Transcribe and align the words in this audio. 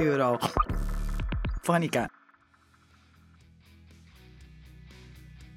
Eurofonica. 0.00 2.08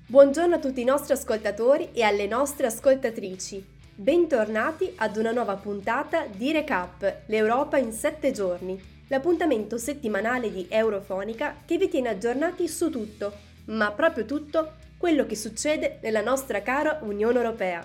Buongiorno 0.05 0.55
a 0.55 0.59
tutti 0.59 0.81
i 0.81 0.83
nostri 0.83 1.13
ascoltatori 1.13 1.91
e 1.93 2.03
alle 2.03 2.27
nostre 2.27 2.67
ascoltatrici. 2.67 3.65
Bentornati 3.95 4.91
ad 4.97 5.15
una 5.15 5.31
nuova 5.31 5.55
puntata 5.55 6.25
di 6.25 6.51
Recap, 6.51 7.21
l'Europa 7.27 7.77
in 7.77 7.93
7 7.93 8.31
giorni, 8.31 8.77
l'appuntamento 9.07 9.77
settimanale 9.77 10.51
di 10.51 10.67
Eurofonica 10.69 11.61
che 11.65 11.77
vi 11.77 11.87
tiene 11.87 12.09
aggiornati 12.09 12.67
su 12.67 12.89
tutto, 12.89 13.31
ma 13.67 13.93
proprio 13.93 14.25
tutto, 14.25 14.73
quello 14.97 15.25
che 15.25 15.37
succede 15.37 15.99
nella 16.01 16.21
nostra 16.21 16.61
cara 16.61 16.99
Unione 17.03 17.37
Europea. 17.37 17.81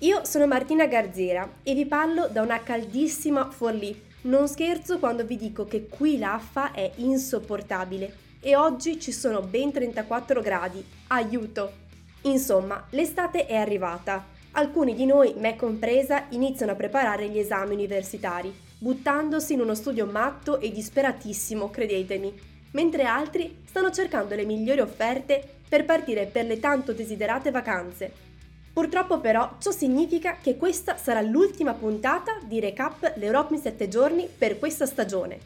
Io 0.00 0.22
sono 0.26 0.46
Martina 0.46 0.86
Garzera 0.86 1.50
e 1.62 1.72
vi 1.72 1.86
parlo 1.86 2.28
da 2.28 2.42
una 2.42 2.62
caldissima 2.62 3.50
Forlì. 3.50 4.12
Non 4.24 4.48
scherzo 4.48 4.98
quando 4.98 5.22
vi 5.26 5.36
dico 5.36 5.66
che 5.66 5.86
qui 5.86 6.16
l'affa 6.16 6.72
è 6.72 6.92
insopportabile 6.96 8.16
e 8.40 8.56
oggi 8.56 8.98
ci 8.98 9.12
sono 9.12 9.42
ben 9.42 9.70
34 9.70 10.40
gradi. 10.40 10.82
Aiuto! 11.08 11.72
Insomma, 12.22 12.86
l'estate 12.90 13.44
è 13.44 13.56
arrivata. 13.56 14.24
Alcuni 14.52 14.94
di 14.94 15.04
noi, 15.04 15.34
me 15.36 15.56
compresa, 15.56 16.24
iniziano 16.30 16.72
a 16.72 16.74
preparare 16.74 17.28
gli 17.28 17.38
esami 17.38 17.74
universitari, 17.74 18.50
buttandosi 18.78 19.52
in 19.52 19.60
uno 19.60 19.74
studio 19.74 20.06
matto 20.06 20.58
e 20.58 20.72
disperatissimo, 20.72 21.68
credetemi, 21.68 22.32
mentre 22.70 23.02
altri 23.02 23.58
stanno 23.66 23.90
cercando 23.90 24.34
le 24.34 24.46
migliori 24.46 24.80
offerte 24.80 25.46
per 25.68 25.84
partire 25.84 26.24
per 26.24 26.46
le 26.46 26.58
tanto 26.58 26.94
desiderate 26.94 27.50
vacanze. 27.50 28.23
Purtroppo 28.74 29.20
però 29.20 29.54
ciò 29.60 29.70
significa 29.70 30.38
che 30.42 30.56
questa 30.56 30.96
sarà 30.96 31.20
l'ultima 31.20 31.74
puntata 31.74 32.40
di 32.44 32.58
Recap 32.58 33.14
l'Europa 33.18 33.54
in 33.54 33.60
7 33.60 33.86
giorni 33.86 34.26
per 34.26 34.58
questa 34.58 34.84
stagione. 34.84 35.38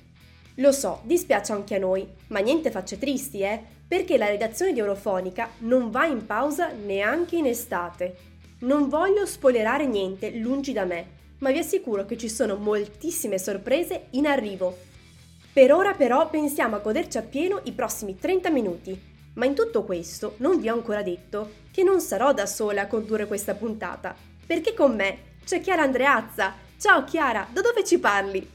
Lo 0.55 0.73
so, 0.73 1.01
dispiace 1.03 1.53
anche 1.53 1.75
a 1.75 1.79
noi, 1.79 2.09
ma 2.29 2.39
niente 2.39 2.71
facce 2.71 2.99
tristi, 2.99 3.43
eh, 3.43 3.63
perché 3.87 4.17
la 4.17 4.29
redazione 4.29 4.73
di 4.73 4.79
Eurofonica 4.79 5.51
non 5.59 5.91
va 5.91 6.07
in 6.07 6.25
pausa 6.25 6.71
neanche 6.73 7.37
in 7.37 7.45
estate. 7.45 8.17
Non 8.61 8.89
voglio 8.89 9.27
spoilerare 9.27 9.85
niente, 9.85 10.31
lungi 10.31 10.73
da 10.73 10.87
me, 10.87 11.07
ma 11.41 11.51
vi 11.51 11.59
assicuro 11.59 12.07
che 12.07 12.17
ci 12.17 12.31
sono 12.31 12.57
moltissime 12.57 13.39
sorprese 13.39 14.07
in 14.13 14.27
arrivo. 14.27 14.75
Per 15.53 15.71
ora 15.71 15.93
però 15.93 16.31
pensiamo 16.31 16.77
a 16.77 16.81
goderci 16.81 17.19
appieno 17.19 17.61
i 17.65 17.73
prossimi 17.73 18.19
30 18.19 18.49
minuti, 18.49 18.99
ma 19.35 19.47
in 19.47 19.55
tutto 19.55 19.85
questo 19.85 20.35
non 20.39 20.59
vi 20.61 20.69
ho 20.69 20.75
ancora 20.75 21.03
detto 21.03 21.67
che 21.71 21.83
non 21.83 22.01
sarò 22.01 22.33
da 22.33 22.47
sola 22.47 22.83
a 22.83 22.87
condurre 22.87 23.27
questa 23.27 23.55
puntata, 23.55 24.15
perché 24.47 24.75
con 24.75 24.95
me 24.95 25.37
c'è 25.45 25.61
Chiara 25.61 25.83
Andreazza. 25.83 26.55
Ciao 26.79 27.05
Chiara, 27.05 27.47
da 27.51 27.61
dove 27.61 27.85
ci 27.85 27.99
parli? 27.99 28.51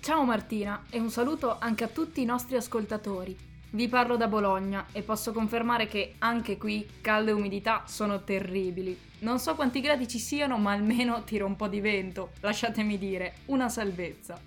Ciao 0.00 0.24
Martina 0.24 0.84
e 0.90 0.98
un 0.98 1.10
saluto 1.10 1.56
anche 1.58 1.84
a 1.84 1.88
tutti 1.88 2.20
i 2.20 2.26
nostri 2.26 2.56
ascoltatori. 2.56 3.36
Vi 3.70 3.88
parlo 3.88 4.16
da 4.16 4.28
Bologna 4.28 4.86
e 4.92 5.02
posso 5.02 5.32
confermare 5.32 5.88
che 5.88 6.14
anche 6.18 6.56
qui 6.56 6.86
caldo 7.00 7.30
e 7.30 7.34
umidità 7.34 7.82
sono 7.86 8.22
terribili. 8.22 8.96
Non 9.20 9.40
so 9.40 9.54
quanti 9.54 9.80
gradi 9.80 10.06
ci 10.06 10.18
siano, 10.18 10.58
ma 10.58 10.72
almeno 10.72 11.24
tira 11.24 11.44
un 11.44 11.56
po' 11.56 11.66
di 11.66 11.80
vento, 11.80 12.32
lasciatemi 12.40 12.98
dire, 12.98 13.38
una 13.46 13.68
salvezza. 13.68 14.38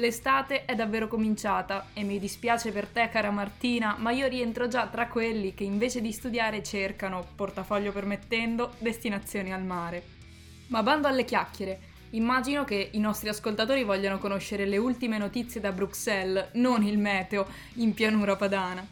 L'estate 0.00 0.64
è 0.64 0.74
davvero 0.74 1.08
cominciata 1.08 1.88
e 1.92 2.04
mi 2.04 2.18
dispiace 2.18 2.72
per 2.72 2.86
te 2.86 3.10
cara 3.10 3.30
Martina, 3.30 3.96
ma 3.98 4.12
io 4.12 4.28
rientro 4.28 4.66
già 4.66 4.86
tra 4.86 5.08
quelli 5.08 5.52
che 5.52 5.64
invece 5.64 6.00
di 6.00 6.10
studiare 6.10 6.62
cercano, 6.62 7.26
portafoglio 7.36 7.92
permettendo, 7.92 8.72
destinazioni 8.78 9.52
al 9.52 9.62
mare. 9.62 10.02
Ma 10.68 10.82
bando 10.82 11.06
alle 11.06 11.26
chiacchiere, 11.26 11.80
immagino 12.12 12.64
che 12.64 12.88
i 12.92 12.98
nostri 12.98 13.28
ascoltatori 13.28 13.84
vogliano 13.84 14.16
conoscere 14.16 14.64
le 14.64 14.78
ultime 14.78 15.18
notizie 15.18 15.60
da 15.60 15.70
Bruxelles, 15.70 16.48
non 16.54 16.82
il 16.82 16.96
meteo 16.96 17.46
in 17.74 17.92
pianura 17.92 18.36
padana. 18.36 18.82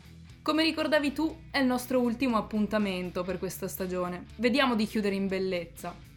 Come 0.43 0.62
ricordavi 0.62 1.15
tu, 1.15 1.34
è 1.50 1.59
il 1.59 1.66
nostro 1.66 2.00
ultimo 2.00 2.37
appuntamento 2.37 3.22
per 3.25 3.38
questa 3.38 3.66
stagione. 3.66 4.27
Vediamo 4.37 4.75
di 4.75 4.87
chiudere 4.87 5.15
in 5.15 5.27
bellezza. 5.27 6.07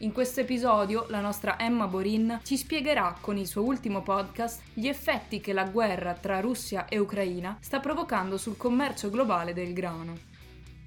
In 0.00 0.12
questo 0.12 0.40
episodio 0.40 1.06
la 1.08 1.22
nostra 1.22 1.58
Emma 1.58 1.86
Borin 1.86 2.40
ci 2.42 2.58
spiegherà 2.58 3.16
con 3.18 3.38
il 3.38 3.46
suo 3.46 3.62
ultimo 3.62 4.02
podcast 4.02 4.60
gli 4.74 4.88
effetti 4.88 5.40
che 5.40 5.54
la 5.54 5.64
guerra 5.64 6.12
tra 6.12 6.38
Russia 6.40 6.84
e 6.86 6.98
Ucraina 6.98 7.56
sta 7.62 7.80
provocando 7.80 8.36
sul 8.36 8.58
commercio 8.58 9.08
globale 9.08 9.54
del 9.54 9.72
grano. 9.72 10.14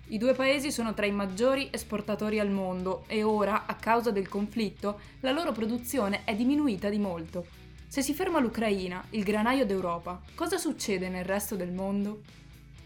I 0.10 0.20
due 0.20 0.34
paesi 0.34 0.72
sono 0.72 0.94
tra 0.94 1.08
i 1.08 1.12
maggiori 1.12 1.70
esportatori 1.72 2.40
al 2.40 2.52
mondo 2.52 3.06
e 3.08 3.24
ora, 3.24 3.66
a 3.66 3.74
causa 3.74 4.12
del 4.12 4.28
conflitto, 4.28 5.00
la 5.22 5.32
loro 5.32 5.54
produzione 5.54 6.22
è 6.24 6.36
diminuita 6.36 6.90
di 6.90 7.00
molto. 7.00 7.48
Se 7.88 8.04
si 8.04 8.14
ferma 8.14 8.40
l'Ucraina, 8.40 9.04
il 9.12 9.24
granaio 9.24 9.66
d'Europa, 9.66 10.22
cosa 10.36 10.60
succede 10.60 11.10
nel 11.10 11.26
resto 11.26 11.56
del 11.56 11.72
mondo? 11.72 12.22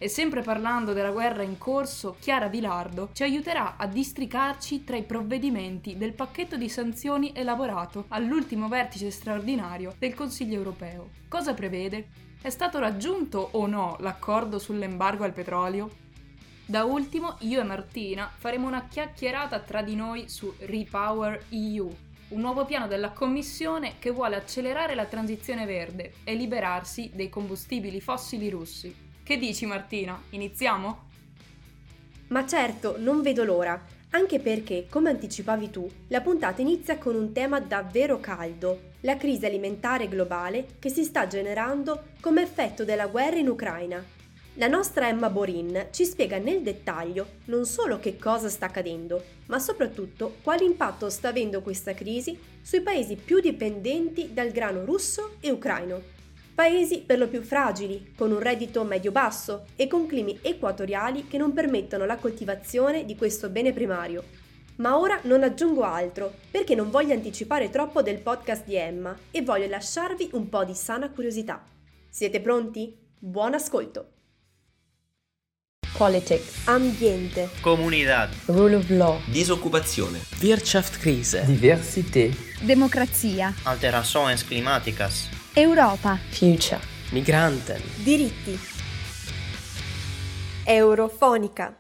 E 0.04 0.10
sempre 0.10 0.42
parlando 0.42 0.92
della 0.92 1.12
guerra 1.12 1.44
in 1.44 1.58
corso, 1.58 2.18
Chiara 2.20 2.50
Vilardo 2.50 3.12
ci 3.14 3.24
aiuterà 3.24 3.78
a 3.78 3.88
districarci 3.88 4.84
tra 4.84 4.98
i 4.98 5.04
provvedimenti 5.04 5.96
del 5.96 6.12
pacchetto 6.12 6.58
di 6.58 6.68
sanzioni 6.68 7.32
elaborato 7.34 8.08
all'ultimo 8.10 8.68
vertice 8.68 9.12
straordinario 9.12 9.96
del 9.98 10.14
Consiglio 10.14 10.56
europeo. 10.56 11.12
Cosa 11.30 11.54
prevede? 11.54 12.10
È 12.42 12.50
stato 12.50 12.80
raggiunto 12.80 13.48
o 13.52 13.66
no 13.66 13.96
l'accordo 14.02 14.60
sull'embargo 14.60 15.24
al 15.24 15.32
petrolio? 15.32 15.90
Da 16.66 16.84
ultimo, 16.84 17.38
io 17.40 17.62
e 17.62 17.64
Martina 17.64 18.30
faremo 18.36 18.68
una 18.68 18.88
chiacchierata 18.90 19.62
tra 19.62 19.82
di 19.82 19.96
noi 19.96 20.28
su 20.28 20.54
Repower 20.60 21.46
EU, 21.52 21.96
un 22.28 22.42
nuovo 22.42 22.66
piano 22.66 22.88
della 22.88 23.12
Commissione 23.12 23.94
che 24.00 24.12
vuole 24.12 24.36
accelerare 24.36 24.96
la 24.96 25.06
transizione 25.06 25.66
verde 25.66 26.16
e 26.26 26.36
liberarsi 26.36 27.10
dei 27.14 27.30
combustibili 27.30 28.02
fossili 28.02 28.50
russi. 28.50 29.03
Che 29.24 29.38
dici 29.38 29.66
Martina? 29.66 30.22
Iniziamo? 30.32 31.04
Ma 32.28 32.46
certo, 32.46 32.96
non 32.98 33.22
vedo 33.22 33.46
l'ora, 33.46 33.82
anche 34.10 34.40
perché, 34.40 34.88
come 34.90 35.12
anticipavi 35.12 35.70
tu, 35.70 35.90
la 36.10 36.20
puntata 36.20 36.62
inizia 36.62 36.98
con 36.98 37.16
un 37.16 37.32
tema 37.32 37.62
davvero 37.62 38.20
caldo, 38.20 38.92
la 39.00 39.16
crisi 39.16 39.46
alimentare 39.46 40.10
globale 40.10 40.76
che 40.78 40.90
si 40.90 41.06
sta 41.06 41.26
generando 41.26 42.08
come 42.20 42.42
effetto 42.42 42.84
della 42.84 43.08
guerra 43.08 43.38
in 43.38 43.48
Ucraina. 43.48 44.04
La 44.56 44.68
nostra 44.68 45.08
Emma 45.08 45.30
Borin 45.30 45.88
ci 45.92 46.04
spiega 46.04 46.38
nel 46.38 46.62
dettaglio 46.62 47.26
non 47.46 47.66
solo 47.66 48.00
che 48.00 48.18
cosa 48.18 48.50
sta 48.50 48.66
accadendo, 48.66 49.24
ma 49.46 49.58
soprattutto 49.58 50.36
quale 50.44 50.66
impatto 50.66 51.10
sta 51.10 51.30
avendo 51.30 51.62
questa 51.62 51.94
crisi 51.94 52.38
sui 52.62 52.82
paesi 52.82 53.16
più 53.16 53.40
dipendenti 53.40 54.34
dal 54.34 54.52
grano 54.52 54.84
russo 54.84 55.38
e 55.40 55.50
ucraino. 55.50 56.23
Paesi 56.56 57.02
per 57.02 57.18
lo 57.18 57.28
più 57.28 57.42
fragili, 57.42 58.14
con 58.16 58.32
un 58.32 58.38
reddito 58.38 58.84
medio-basso 58.84 59.66
e 59.76 59.88
con 59.88 60.06
climi 60.06 60.38
equatoriali 60.44 61.28
che 61.28 61.40
non 61.40 61.52
permettono 61.52 62.06
la 62.06 62.18
coltivazione 62.18 63.06
di 63.06 63.16
questo 63.16 63.50
bene 63.50 63.74
primario. 63.74 64.24
Ma 64.76 65.00
ora 65.00 65.20
non 65.24 65.42
aggiungo 65.42 65.82
altro, 65.82 66.32
perché 66.52 66.76
non 66.76 66.92
voglio 66.92 67.14
anticipare 67.14 67.72
troppo 67.72 68.04
del 68.04 68.20
podcast 68.20 68.66
di 68.66 68.76
Emma 68.76 69.18
e 69.32 69.42
voglio 69.42 69.68
lasciarvi 69.68 70.30
un 70.34 70.48
po' 70.50 70.64
di 70.64 70.76
sana 70.76 71.10
curiosità. 71.10 71.64
Siete 72.08 72.40
pronti? 72.40 72.96
Buon 73.18 73.56
ascolto! 73.56 74.10
Politics, 75.98 76.68
ambiente, 76.68 77.50
comunità, 77.62 78.28
rule 78.46 78.76
of 78.76 78.90
law, 78.90 79.20
disoccupazione, 79.26 80.20
Wirtschaftskrise, 80.42 81.46
diversità, 81.46 82.36
democrazia, 82.62 83.54
alterações 83.64 84.44
climáticas, 84.44 85.30
Europa, 85.56 86.18
future, 86.32 86.80
migranten, 87.12 87.80
diritti. 88.04 88.58
Eurofonica. 90.66 91.78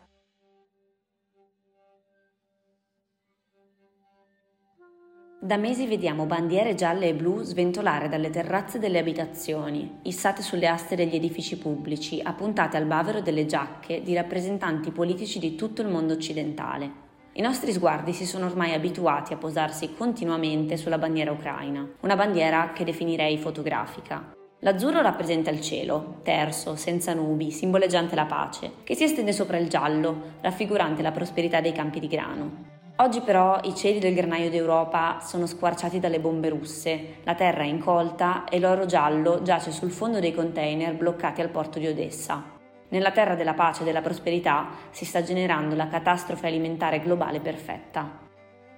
Da 5.41 5.57
mesi 5.57 5.87
vediamo 5.87 6.27
bandiere 6.27 6.75
gialle 6.75 7.07
e 7.07 7.15
blu 7.15 7.41
sventolare 7.41 8.09
dalle 8.09 8.29
terrazze 8.29 8.77
delle 8.77 8.99
abitazioni, 8.99 10.01
issate 10.03 10.43
sulle 10.43 10.67
aste 10.67 10.95
degli 10.95 11.15
edifici 11.15 11.57
pubblici, 11.57 12.21
appuntate 12.23 12.77
al 12.77 12.85
bavero 12.85 13.21
delle 13.21 13.47
giacche 13.47 14.03
di 14.03 14.13
rappresentanti 14.13 14.91
politici 14.91 15.39
di 15.39 15.55
tutto 15.55 15.81
il 15.81 15.87
mondo 15.87 16.13
occidentale. 16.13 17.02
I 17.35 17.41
nostri 17.41 17.71
sguardi 17.71 18.13
si 18.13 18.27
sono 18.27 18.45
ormai 18.45 18.75
abituati 18.75 19.33
a 19.33 19.37
posarsi 19.37 19.95
continuamente 19.95 20.77
sulla 20.77 20.99
bandiera 20.99 21.31
ucraina, 21.31 21.83
una 22.01 22.15
bandiera 22.15 22.73
che 22.73 22.83
definirei 22.83 23.39
fotografica. 23.39 24.33
L'azzurro 24.59 25.01
rappresenta 25.01 25.49
il 25.49 25.59
cielo, 25.59 26.19
terso, 26.21 26.75
senza 26.75 27.15
nubi, 27.15 27.49
simboleggiante 27.49 28.13
la 28.13 28.25
pace, 28.25 28.73
che 28.83 28.93
si 28.93 29.05
estende 29.05 29.33
sopra 29.33 29.57
il 29.57 29.67
giallo, 29.67 30.35
raffigurante 30.41 31.01
la 31.01 31.11
prosperità 31.11 31.59
dei 31.59 31.71
campi 31.71 31.99
di 31.99 32.07
grano. 32.07 32.51
Oggi 32.97 33.21
però 33.21 33.59
i 33.63 33.73
cieli 33.73 33.97
del 33.97 34.13
granaio 34.13 34.51
d'Europa 34.51 35.17
sono 35.19 35.47
squarciati 35.47 35.99
dalle 35.99 36.19
bombe 36.19 36.49
russe, 36.49 37.15
la 37.23 37.33
terra 37.33 37.63
è 37.63 37.65
incolta 37.65 38.43
e 38.43 38.59
l'oro 38.59 38.85
giallo 38.85 39.41
giace 39.41 39.71
sul 39.71 39.89
fondo 39.89 40.19
dei 40.19 40.35
container 40.35 40.93
bloccati 40.93 41.41
al 41.41 41.49
porto 41.49 41.79
di 41.79 41.87
Odessa. 41.87 42.52
Nella 42.93 43.09
terra 43.09 43.33
della 43.33 43.55
pace 43.55 43.81
e 43.81 43.85
della 43.85 44.03
prosperità 44.03 44.67
si 44.91 45.03
sta 45.03 45.23
generando 45.23 45.73
la 45.73 45.87
catastrofe 45.87 46.45
alimentare 46.45 46.99
globale 46.99 47.39
perfetta. 47.39 48.19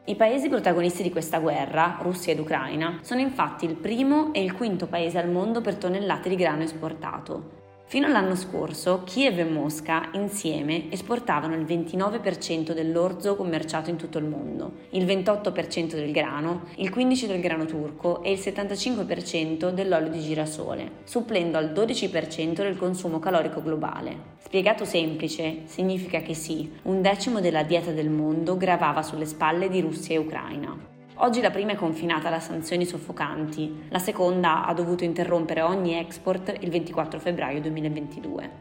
I 0.06 0.16
paesi 0.16 0.48
protagonisti 0.48 1.04
di 1.04 1.12
questa 1.12 1.40
guerra, 1.40 1.98
Russia 2.00 2.32
ed 2.32 2.40
Ucraina, 2.40 3.00
sono 3.02 3.20
infatti 3.20 3.66
il 3.66 3.76
primo 3.76 4.32
e 4.32 4.42
il 4.42 4.54
quinto 4.54 4.88
paese 4.88 5.18
al 5.18 5.30
mondo 5.30 5.60
per 5.60 5.76
tonnellate 5.76 6.30
di 6.30 6.38
grano 6.38 6.64
esportato. 6.64 7.65
Fino 7.88 8.08
all'anno 8.08 8.36
scorso, 8.36 9.04
Kiev 9.06 9.38
e 9.38 9.44
Mosca 9.44 10.10
insieme 10.14 10.92
esportavano 10.92 11.54
il 11.54 11.66
29% 11.66 12.72
dell'orzo 12.74 13.36
commerciato 13.36 13.92
in 13.92 13.96
tutto 13.96 14.18
il 14.18 14.26
mondo, 14.26 14.72
il 14.90 15.06
28% 15.06 15.94
del 15.94 16.12
grano, 16.12 16.64
il 16.78 16.90
15% 16.90 17.28
del 17.28 17.42
grano 17.42 17.66
turco 17.66 18.24
e 18.24 18.32
il 18.32 18.40
75% 18.40 19.70
dell'olio 19.70 20.10
di 20.10 20.20
girasole, 20.20 20.92
supplendo 21.04 21.60
al 21.60 21.74
12% 21.74 22.54
del 22.56 22.76
consumo 22.76 23.20
calorico 23.20 23.62
globale. 23.62 24.34
Spiegato 24.40 24.84
semplice, 24.84 25.62
significa 25.66 26.22
che 26.22 26.34
sì, 26.34 26.72
un 26.84 27.04
decimo 27.04 27.40
della 27.40 27.62
dieta 27.62 27.92
del 27.92 28.10
mondo 28.10 28.58
gravava 28.58 29.04
sulle 29.04 29.26
spalle 29.26 29.70
di 29.70 29.82
Russia 29.82 30.16
e 30.16 30.18
Ucraina. 30.18 30.94
Oggi 31.20 31.40
la 31.40 31.50
prima 31.50 31.72
è 31.72 31.76
confinata 31.76 32.30
da 32.30 32.42
sanzioni 32.42 32.86
soffocanti, 32.86 33.86
la 33.88 34.00
seconda 34.00 34.66
ha 34.66 34.74
dovuto 34.74 35.06
interrompere 35.06 35.62
ogni 35.62 35.98
export 35.98 36.54
il 36.60 36.70
24 36.70 37.22
febbraio 37.22 37.62
2022. 37.62 38.52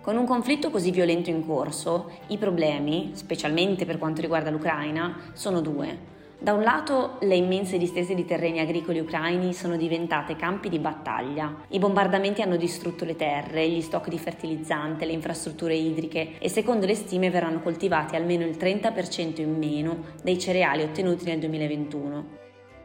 Con 0.00 0.16
un 0.16 0.24
conflitto 0.24 0.70
così 0.70 0.92
violento 0.92 1.30
in 1.30 1.44
corso, 1.44 2.12
i 2.28 2.38
problemi, 2.38 3.10
specialmente 3.14 3.86
per 3.86 3.98
quanto 3.98 4.20
riguarda 4.20 4.50
l'Ucraina, 4.50 5.32
sono 5.32 5.60
due. 5.60 6.17
Da 6.40 6.52
un 6.52 6.62
lato 6.62 7.16
le 7.22 7.34
immense 7.34 7.78
distese 7.78 8.14
di 8.14 8.24
terreni 8.24 8.60
agricoli 8.60 9.00
ucraini 9.00 9.52
sono 9.52 9.76
diventate 9.76 10.36
campi 10.36 10.68
di 10.68 10.78
battaglia. 10.78 11.64
I 11.70 11.80
bombardamenti 11.80 12.42
hanno 12.42 12.54
distrutto 12.54 13.04
le 13.04 13.16
terre, 13.16 13.68
gli 13.68 13.80
stock 13.80 14.08
di 14.08 14.20
fertilizzante, 14.20 15.04
le 15.04 15.14
infrastrutture 15.14 15.74
idriche 15.74 16.38
e 16.38 16.48
secondo 16.48 16.86
le 16.86 16.94
stime 16.94 17.28
verranno 17.28 17.60
coltivati 17.60 18.14
almeno 18.14 18.44
il 18.44 18.56
30% 18.56 19.40
in 19.40 19.58
meno 19.58 20.04
dei 20.22 20.38
cereali 20.38 20.84
ottenuti 20.84 21.24
nel 21.24 21.40
2021. 21.40 22.26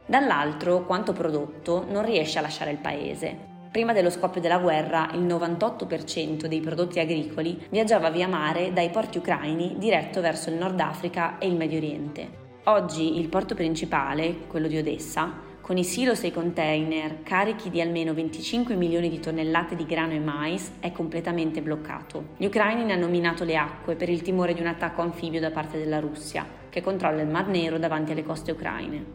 Dall'altro, 0.08 0.84
quanto 0.86 1.14
prodotto 1.14 1.86
non 1.88 2.04
riesce 2.04 2.40
a 2.40 2.42
lasciare 2.42 2.72
il 2.72 2.80
paese. 2.80 3.52
Prima 3.72 3.94
dello 3.94 4.10
scoppio 4.10 4.42
della 4.42 4.58
guerra, 4.58 5.12
il 5.14 5.22
98% 5.22 6.48
dei 6.48 6.60
prodotti 6.60 7.00
agricoli 7.00 7.68
viaggiava 7.70 8.10
via 8.10 8.28
mare 8.28 8.74
dai 8.74 8.90
porti 8.90 9.20
ucraini 9.20 9.76
diretto 9.78 10.22
verso 10.22 10.50
il 10.50 10.56
Nord 10.56 10.80
Africa 10.80 11.38
e 11.38 11.46
il 11.46 11.56
Medio 11.56 11.78
Oriente. 11.78 12.43
Oggi 12.68 13.20
il 13.20 13.28
porto 13.28 13.56
principale, 13.56 14.48
quello 14.48 14.68
di 14.68 14.78
Odessa, 14.78 15.34
con 15.60 15.76
i 15.76 15.84
silos 15.84 16.24
e 16.24 16.28
i 16.28 16.32
container 16.32 17.22
carichi 17.22 17.70
di 17.70 17.82
almeno 17.82 18.14
25 18.14 18.76
milioni 18.76 19.10
di 19.10 19.20
tonnellate 19.20 19.76
di 19.76 19.86
grano 19.86 20.14
e 20.14 20.20
mais, 20.20 20.72
è 20.80 20.94
completamente 20.94 21.62
bloccato. 21.62 22.28
Gli 22.38 22.46
ucraini 22.46 22.86
ne 22.86 22.94
hanno 22.94 23.10
minato 23.10 23.44
le 23.44 23.58
acque 23.58 23.96
per 23.96 24.08
il 24.08 24.22
timore 24.22 24.54
di 24.54 24.62
un 24.62 24.68
attacco 24.68 25.02
anfibio 25.02 25.42
da 25.42 25.52
parte 25.52 25.78
della 25.78 26.00
Russia, 26.00 26.46
che 26.70 26.80
controlla 26.80 27.22
il 27.22 27.28
Mar 27.28 27.50
Nero 27.50 27.78
davanti 27.78 28.14
alle 28.14 28.24
coste 28.24 28.54
ucraine. 28.54 29.06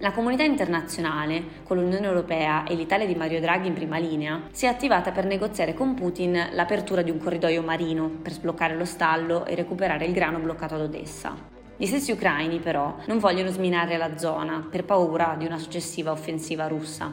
La 0.00 0.12
comunità 0.12 0.42
internazionale, 0.42 1.42
con 1.62 1.78
l'Unione 1.78 2.04
Europea 2.04 2.64
e 2.64 2.74
l'Italia 2.74 3.06
di 3.06 3.14
Mario 3.14 3.40
Draghi 3.40 3.68
in 3.68 3.72
prima 3.72 3.96
linea, 3.96 4.48
si 4.50 4.66
è 4.66 4.68
attivata 4.68 5.10
per 5.10 5.24
negoziare 5.24 5.72
con 5.72 5.94
Putin 5.94 6.48
l'apertura 6.52 7.00
di 7.00 7.10
un 7.10 7.16
corridoio 7.16 7.62
marino 7.62 8.10
per 8.20 8.32
sbloccare 8.32 8.76
lo 8.76 8.84
stallo 8.84 9.46
e 9.46 9.54
recuperare 9.54 10.04
il 10.04 10.12
grano 10.12 10.38
bloccato 10.38 10.74
ad 10.74 10.82
Odessa. 10.82 11.53
Gli 11.76 11.86
stessi 11.86 12.12
ucraini 12.12 12.60
però 12.60 12.96
non 13.06 13.18
vogliono 13.18 13.50
sminare 13.50 13.96
la 13.96 14.16
zona 14.16 14.66
per 14.70 14.84
paura 14.84 15.34
di 15.36 15.44
una 15.44 15.58
successiva 15.58 16.12
offensiva 16.12 16.68
russa. 16.68 17.12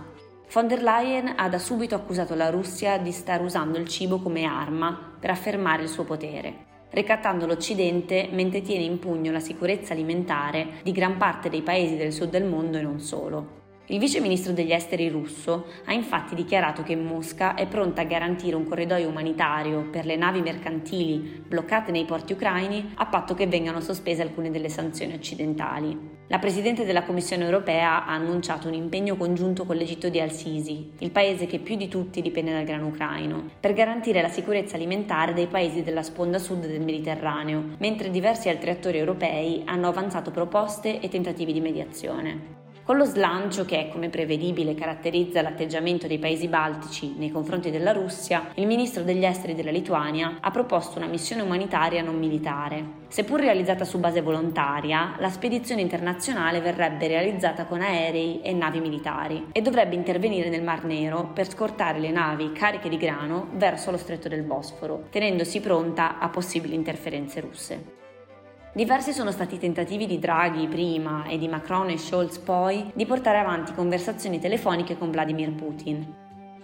Von 0.54 0.68
der 0.68 0.84
Leyen 0.84 1.34
ha 1.36 1.50
da 1.50 1.58
subito 1.58 1.96
accusato 1.96 2.36
la 2.36 2.50
Russia 2.50 2.98
di 2.98 3.12
star 3.12 3.42
usando 3.42 3.80
il 3.80 3.88
cibo 3.88 4.20
come 4.20 4.44
arma 4.44 5.16
per 5.20 5.30
affermare 5.30 5.84
il 5.84 5.90
suo 5.90 6.04
potere, 6.04 6.66
ricattando 6.90 7.48
l'Occidente 7.48 8.30
mentre 8.32 8.62
tiene 8.62 8.84
in 8.84 9.00
pugno 9.00 9.32
la 9.32 9.40
sicurezza 9.40 9.94
alimentare 9.94 10.80
di 10.84 10.92
gran 10.92 11.18
parte 11.18 11.50
dei 11.50 11.62
paesi 11.62 11.96
del 11.96 12.12
sud 12.12 12.30
del 12.30 12.44
mondo 12.44 12.78
e 12.78 12.82
non 12.82 13.00
solo. 13.00 13.61
Il 13.88 14.00
vice 14.00 14.22
ministro 14.22 14.54
degli 14.54 14.72
esteri 14.72 15.10
russo 15.10 15.66
ha 15.86 15.92
infatti 15.92 16.34
dichiarato 16.34 16.82
che 16.82 16.96
Mosca 16.96 17.56
è 17.56 17.68
pronta 17.68 18.02
a 18.02 18.06
garantire 18.06 18.56
un 18.56 18.64
corridoio 18.64 19.10
umanitario 19.10 19.90
per 19.90 20.06
le 20.06 20.16
navi 20.16 20.42
mercantili 20.42 21.44
bloccate 21.46 21.92
nei 21.92 22.06
porti 22.06 22.34
ucraini 22.34 22.94
a 22.96 23.08
patto 23.08 23.34
che 23.34 23.48
vengano 23.48 23.82
sospese 23.82 24.22
alcune 24.22 24.50
delle 24.50 24.70
sanzioni 24.70 25.14
occidentali. 25.14 26.20
La 26.28 26.40
Presidente 26.40 26.86
della 26.86 27.04
Commissione 27.04 27.44
europea 27.44 28.06
ha 28.06 28.14
annunciato 28.14 28.70
un 28.70 28.76
impegno 28.76 29.18
congiunto 29.18 29.66
con 29.66 29.76
l'Egitto 29.76 30.08
di 30.08 30.22
Al-Sisi, 30.22 30.92
il 31.00 31.12
paese 31.12 31.46
che 31.46 31.60
più 31.60 31.76
di 31.76 31.90
tutti 31.90 32.22
dipende 32.22 32.54
dal 32.54 32.64
grano 32.64 32.88
ucraino, 32.88 33.50
per 33.60 33.74
garantire 33.74 34.22
la 34.22 34.30
sicurezza 34.30 34.78
alimentare 34.78 35.34
dei 35.34 35.48
paesi 35.48 35.84
della 35.84 36.04
sponda 36.04 36.40
sud 36.40 36.66
del 36.66 36.80
Mediterraneo, 36.80 37.76
mentre 37.80 38.10
diversi 38.10 38.48
altri 38.48 38.70
attori 38.70 39.00
europei 39.00 39.64
hanno 39.66 39.90
avanzato 39.90 40.32
proposte 40.32 41.02
e 41.02 41.10
tentativi 41.10 41.52
di 41.52 41.60
mediazione. 41.60 42.61
Con 42.84 42.98
lo 42.98 43.06
slancio 43.06 43.64
che, 43.64 43.90
come 43.92 44.10
prevedibile, 44.10 44.74
caratterizza 44.74 45.44
l'atteggiamento 45.44 46.08
dei 46.08 46.18
paesi 46.18 46.48
baltici 46.48 47.14
nei 47.16 47.30
confronti 47.30 47.70
della 47.70 47.92
Russia, 47.92 48.50
il 48.56 48.66
ministro 48.66 49.04
degli 49.04 49.24
esteri 49.24 49.54
della 49.54 49.70
Lituania 49.70 50.38
ha 50.42 50.50
proposto 50.50 50.98
una 50.98 51.08
missione 51.08 51.44
umanitaria 51.44 52.02
non 52.02 52.18
militare. 52.18 53.00
Seppur 53.08 53.40
realizzata 53.40 53.86
su 53.86 54.00
base 54.00 54.22
volontaria, 54.22 55.16
la 55.20 55.30
spedizione 55.30 55.82
internazionale 55.82 56.60
verrebbe 56.60 57.08
realizzata 57.08 57.66
con 57.66 57.82
aerei 57.82 58.42
e 58.42 58.52
navi 58.52 58.80
militari 58.80 59.50
e 59.52 59.62
dovrebbe 59.62 59.94
intervenire 59.94 60.50
nel 60.50 60.64
Mar 60.64 60.84
Nero 60.84 61.30
per 61.34 61.48
scortare 61.48 62.00
le 62.00 62.10
navi 62.10 62.52
cariche 62.52 62.90
di 62.90 62.98
grano 62.98 63.50
verso 63.54 63.92
lo 63.92 63.98
stretto 63.98 64.28
del 64.28 64.42
Bosforo, 64.42 65.06
tenendosi 65.12 65.60
pronta 65.60 66.18
a 66.18 66.30
possibili 66.30 66.74
interferenze 66.74 67.42
russe. 67.42 68.01
Diversi 68.74 69.12
sono 69.12 69.32
stati 69.32 69.56
i 69.56 69.60
tentativi 69.60 70.08
di 70.08 70.18
Draghi 70.18 70.66
prima 70.70 71.26
e 71.26 71.38
di 71.38 71.50
Macron 71.50 71.90
e 71.90 71.98
Scholz 71.98 72.38
poi 72.38 72.90
di 72.96 73.06
portare 73.06 73.38
avanti 73.38 73.74
conversazioni 73.74 74.40
telefoniche 74.40 74.98
con 74.98 75.12
Vladimir 75.12 75.52
Putin. 75.52 76.16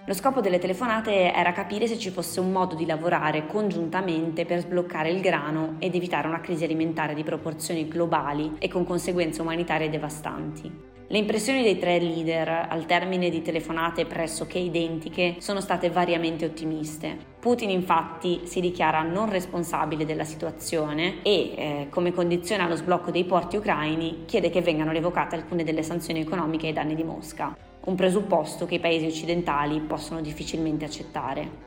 Lo 0.05 0.13
scopo 0.13 0.39
delle 0.39 0.57
telefonate 0.57 1.33
era 1.33 1.51
capire 1.51 1.85
se 1.85 1.97
ci 1.97 2.09
fosse 2.09 2.39
un 2.39 2.53
modo 2.53 2.75
di 2.75 2.85
lavorare 2.85 3.45
congiuntamente 3.45 4.45
per 4.45 4.61
sbloccare 4.61 5.09
il 5.09 5.19
grano 5.19 5.75
ed 5.79 5.95
evitare 5.95 6.29
una 6.29 6.39
crisi 6.39 6.63
alimentare 6.63 7.13
di 7.13 7.23
proporzioni 7.23 7.89
globali 7.89 8.55
e 8.57 8.69
con 8.69 8.85
conseguenze 8.85 9.41
umanitarie 9.41 9.89
devastanti. 9.89 10.96
Le 11.09 11.17
impressioni 11.17 11.63
dei 11.63 11.79
tre 11.79 11.99
leader 11.99 12.67
al 12.69 12.85
termine 12.85 13.29
di 13.29 13.41
telefonate 13.41 14.05
pressoché 14.05 14.59
identiche 14.59 15.35
sono 15.39 15.61
state 15.61 15.89
variamente 15.89 16.43
ottimiste. 16.43 17.17
Putin 17.39 17.69
infatti 17.69 18.41
si 18.43 18.59
dichiara 18.59 19.03
non 19.03 19.29
responsabile 19.29 20.03
della 20.03 20.25
situazione 20.25 21.21
e, 21.23 21.53
eh, 21.55 21.87
come 21.89 22.11
condizione 22.11 22.63
allo 22.63 22.75
sblocco 22.75 23.09
dei 23.09 23.23
porti 23.23 23.55
ucraini, 23.55 24.23
chiede 24.25 24.49
che 24.49 24.59
vengano 24.59 24.91
revocate 24.91 25.35
alcune 25.35 25.63
delle 25.63 25.81
sanzioni 25.81 26.19
economiche 26.19 26.67
ai 26.67 26.73
danni 26.73 26.93
di 26.93 27.05
Mosca, 27.05 27.55
un 27.85 27.95
presupposto 27.95 28.65
che 28.65 28.75
i 28.75 28.81
paesi 28.81 29.05
occidentali 29.05 29.79
possono 29.79 30.19
difficilmente 30.19 30.83
accettare. 30.83 31.66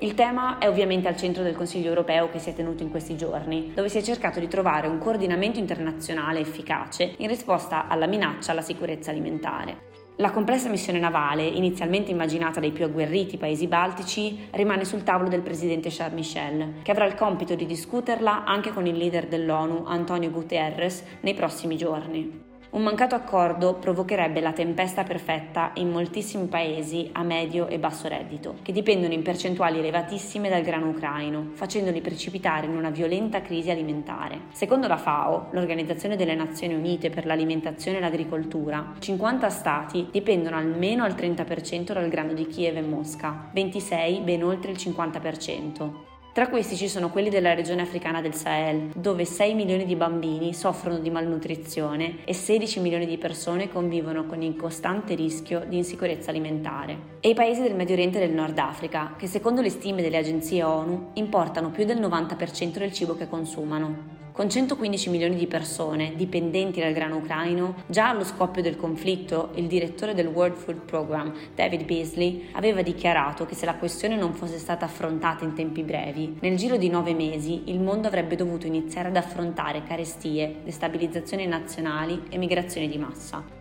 Il 0.00 0.12
tema 0.12 0.58
è 0.58 0.68
ovviamente 0.68 1.08
al 1.08 1.16
centro 1.16 1.42
del 1.42 1.56
Consiglio 1.56 1.88
europeo 1.88 2.28
che 2.28 2.38
si 2.38 2.50
è 2.50 2.54
tenuto 2.54 2.82
in 2.82 2.90
questi 2.90 3.16
giorni, 3.16 3.72
dove 3.74 3.88
si 3.88 3.96
è 3.96 4.02
cercato 4.02 4.38
di 4.38 4.46
trovare 4.46 4.88
un 4.88 4.98
coordinamento 4.98 5.58
internazionale 5.58 6.38
efficace 6.38 7.14
in 7.16 7.28
risposta 7.28 7.88
alla 7.88 8.06
minaccia 8.06 8.52
alla 8.52 8.60
sicurezza 8.60 9.10
alimentare. 9.10 9.94
La 10.16 10.32
complessa 10.32 10.68
missione 10.68 10.98
navale, 10.98 11.46
inizialmente 11.46 12.10
immaginata 12.10 12.60
dai 12.60 12.72
più 12.72 12.84
agguerriti 12.84 13.38
paesi 13.38 13.66
baltici, 13.68 14.48
rimane 14.50 14.84
sul 14.84 15.02
tavolo 15.02 15.30
del 15.30 15.40
presidente 15.40 15.88
Charles 15.90 16.14
Michel, 16.14 16.74
che 16.82 16.90
avrà 16.90 17.06
il 17.06 17.14
compito 17.14 17.54
di 17.54 17.64
discuterla 17.64 18.44
anche 18.44 18.74
con 18.74 18.86
il 18.86 18.98
leader 18.98 19.26
dell'ONU, 19.26 19.84
Antonio 19.86 20.30
Guterres, 20.30 21.04
nei 21.22 21.32
prossimi 21.32 21.78
giorni. 21.78 22.45
Un 22.68 22.82
mancato 22.82 23.14
accordo 23.14 23.74
provocherebbe 23.74 24.40
la 24.40 24.52
tempesta 24.52 25.04
perfetta 25.04 25.70
in 25.74 25.88
moltissimi 25.88 26.46
paesi 26.46 27.08
a 27.12 27.22
medio 27.22 27.68
e 27.68 27.78
basso 27.78 28.08
reddito, 28.08 28.56
che 28.62 28.72
dipendono 28.72 29.14
in 29.14 29.22
percentuali 29.22 29.78
elevatissime 29.78 30.48
dal 30.48 30.62
grano 30.62 30.88
ucraino, 30.88 31.50
facendoli 31.52 32.00
precipitare 32.00 32.66
in 32.66 32.76
una 32.76 32.90
violenta 32.90 33.40
crisi 33.40 33.70
alimentare. 33.70 34.40
Secondo 34.50 34.88
la 34.88 34.96
FAO, 34.96 35.46
l'Organizzazione 35.52 36.16
delle 36.16 36.34
Nazioni 36.34 36.74
Unite 36.74 37.08
per 37.08 37.24
l'alimentazione 37.24 37.98
e 37.98 38.00
l'agricoltura, 38.00 38.94
50 38.98 39.48
stati 39.48 40.08
dipendono 40.10 40.56
almeno 40.56 41.04
al 41.04 41.14
30% 41.14 41.92
dal 41.92 42.08
grano 42.08 42.32
di 42.32 42.48
Kiev 42.48 42.76
e 42.76 42.82
Mosca, 42.82 43.48
26 43.52 44.20
ben 44.22 44.42
oltre 44.42 44.72
il 44.72 44.76
50%. 44.76 46.15
Tra 46.36 46.50
questi 46.50 46.76
ci 46.76 46.86
sono 46.86 47.08
quelli 47.08 47.30
della 47.30 47.54
regione 47.54 47.80
africana 47.80 48.20
del 48.20 48.34
Sahel, 48.34 48.90
dove 48.94 49.24
6 49.24 49.54
milioni 49.54 49.86
di 49.86 49.96
bambini 49.96 50.52
soffrono 50.52 50.98
di 50.98 51.08
malnutrizione 51.08 52.26
e 52.26 52.34
16 52.34 52.78
milioni 52.80 53.06
di 53.06 53.16
persone 53.16 53.70
convivono 53.70 54.26
con 54.26 54.42
il 54.42 54.54
costante 54.54 55.14
rischio 55.14 55.64
di 55.66 55.78
insicurezza 55.78 56.28
alimentare. 56.28 57.16
E 57.20 57.30
i 57.30 57.34
paesi 57.34 57.62
del 57.62 57.74
Medio 57.74 57.94
Oriente 57.94 58.18
e 58.18 58.26
del 58.26 58.36
Nord 58.36 58.58
Africa, 58.58 59.14
che 59.16 59.26
secondo 59.26 59.62
le 59.62 59.70
stime 59.70 60.02
delle 60.02 60.18
agenzie 60.18 60.62
ONU 60.62 61.12
importano 61.14 61.70
più 61.70 61.86
del 61.86 62.02
90% 62.02 62.76
del 62.76 62.92
cibo 62.92 63.16
che 63.16 63.28
consumano. 63.28 64.25
Con 64.36 64.50
115 64.50 65.08
milioni 65.08 65.34
di 65.34 65.46
persone 65.46 66.12
dipendenti 66.14 66.78
dal 66.78 66.92
grano 66.92 67.16
ucraino, 67.16 67.76
già 67.86 68.10
allo 68.10 68.22
scoppio 68.22 68.60
del 68.60 68.76
conflitto, 68.76 69.52
il 69.54 69.66
direttore 69.66 70.12
del 70.12 70.26
World 70.26 70.56
Food 70.56 70.80
Program, 70.80 71.32
David 71.54 71.86
Beasley, 71.86 72.50
aveva 72.52 72.82
dichiarato 72.82 73.46
che 73.46 73.54
se 73.54 73.64
la 73.64 73.76
questione 73.76 74.14
non 74.14 74.34
fosse 74.34 74.58
stata 74.58 74.84
affrontata 74.84 75.42
in 75.42 75.54
tempi 75.54 75.82
brevi, 75.82 76.36
nel 76.40 76.58
giro 76.58 76.76
di 76.76 76.90
nove 76.90 77.14
mesi 77.14 77.70
il 77.70 77.80
mondo 77.80 78.08
avrebbe 78.08 78.36
dovuto 78.36 78.66
iniziare 78.66 79.08
ad 79.08 79.16
affrontare 79.16 79.84
carestie, 79.84 80.56
destabilizzazioni 80.62 81.46
nazionali 81.46 82.24
e 82.28 82.36
migrazioni 82.36 82.90
di 82.90 82.98
massa. 82.98 83.55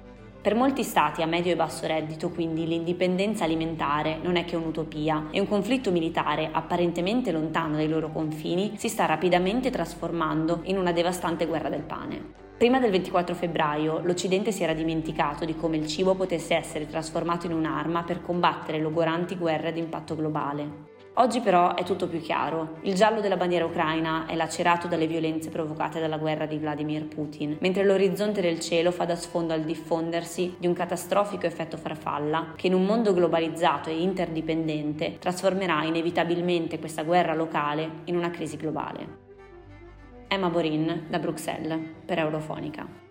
Per 0.46 0.54
molti 0.54 0.84
stati 0.84 1.24
a 1.24 1.26
medio 1.26 1.54
e 1.54 1.56
basso 1.56 1.88
reddito, 1.88 2.30
quindi, 2.30 2.68
l'indipendenza 2.68 3.46
alimentare 3.46 4.20
non 4.22 4.36
è 4.36 4.46
che 4.46 4.56
un'utopia 4.56 5.30
e 5.32 5.40
un 5.40 5.48
conflitto 5.48 5.90
militare 5.90 6.50
apparentemente 6.52 7.32
lontano 7.32 7.78
dai 7.78 7.88
loro 7.88 8.12
confini 8.12 8.74
si 8.78 8.88
sta 8.88 9.06
rapidamente 9.06 9.72
trasformando 9.72 10.60
in 10.66 10.78
una 10.78 10.92
devastante 10.92 11.48
guerra 11.48 11.70
del 11.70 11.82
pane. 11.82 12.34
Prima 12.60 12.80
del 12.80 12.92
24 12.92 13.34
febbraio 13.34 14.02
l'Occidente 14.04 14.52
si 14.52 14.62
era 14.62 14.76
dimenticato 14.76 15.46
di 15.46 15.56
come 15.56 15.78
il 15.78 15.88
cibo 15.88 16.14
potesse 16.14 16.54
essere 16.54 16.86
trasformato 16.86 17.48
in 17.48 17.54
un'arma 17.54 18.04
per 18.04 18.22
combattere 18.22 18.80
logoranti 18.80 19.38
guerre 19.38 19.70
ad 19.70 19.78
impatto 19.78 20.16
globale. 20.16 20.94
Oggi 21.18 21.40
però 21.40 21.76
è 21.76 21.84
tutto 21.84 22.10
più 22.10 22.20
chiaro. 22.20 22.80
Il 22.82 22.94
giallo 22.94 23.22
della 23.22 23.38
bandiera 23.38 23.64
ucraina 23.64 24.26
è 24.26 24.36
lacerato 24.36 24.88
dalle 24.88 25.08
violenze 25.08 25.50
provocate 25.50 26.02
dalla 26.02 26.18
guerra 26.18 26.46
di 26.46 26.58
Vladimir 26.58 27.08
Putin, 27.08 27.56
mentre 27.62 27.86
l'orizzonte 27.86 28.42
del 28.42 28.60
cielo 28.60 28.92
fa 28.92 29.06
da 29.06 29.16
sfondo 29.16 29.54
al 29.54 29.62
diffondersi 29.62 30.56
di 30.60 30.68
un 30.68 30.74
catastrofico 30.74 31.46
effetto 31.46 31.78
farfalla 31.78 32.52
che 32.58 32.68
in 32.68 32.74
un 32.74 32.84
mondo 32.84 33.14
globalizzato 33.14 33.90
e 33.90 34.02
interdipendente 34.02 35.18
trasformerà 35.18 35.86
inevitabilmente 35.86 36.80
questa 36.80 37.04
guerra 37.04 37.34
locale 37.34 38.02
in 38.06 38.18
una 38.18 38.30
crisi 38.30 38.58
globale. 38.58 39.24
Emma 40.28 40.50
Borin 40.50 41.06
da 41.08 41.20
Bruxelles 41.20 41.80
per 42.06 42.20
Eurofonica. 42.20 43.05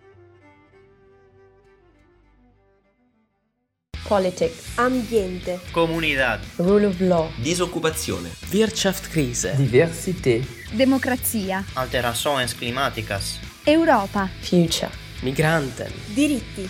Politics, 4.07 4.77
ambiente, 4.77 5.61
Comunidad. 5.73 6.39
Rule 6.57 6.85
of 6.87 7.01
law. 7.01 7.31
Disoccupazione. 7.37 8.31
Wirtschaftskrise. 8.53 9.55
Diversité. 9.57 10.43
Democrazia. 10.73 11.65
Alterações 11.73 12.53
climáticas. 12.55 13.41
Europa. 13.65 14.29
Future. 14.41 14.91
Migranten. 15.23 15.91
diritti. 16.13 16.69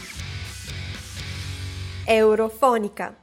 Eurofonica. 2.06 3.16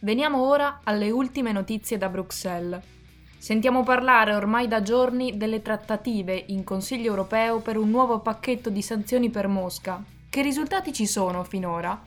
Veniamo 0.00 0.46
ora 0.46 0.80
alle 0.84 1.10
ultime 1.10 1.52
notizie 1.52 1.96
da 1.96 2.10
Bruxelles. 2.10 2.82
Sentiamo 3.38 3.82
parlare 3.82 4.34
ormai 4.34 4.68
da 4.68 4.82
giorni 4.82 5.38
delle 5.38 5.62
trattative 5.62 6.44
in 6.48 6.64
Consiglio 6.64 7.08
europeo 7.08 7.60
per 7.60 7.78
un 7.78 7.88
nuovo 7.88 8.18
pacchetto 8.20 8.68
di 8.68 8.82
sanzioni 8.82 9.30
per 9.30 9.48
Mosca. 9.48 10.18
Che 10.30 10.42
risultati 10.42 10.92
ci 10.92 11.08
sono 11.08 11.42
finora? 11.42 12.00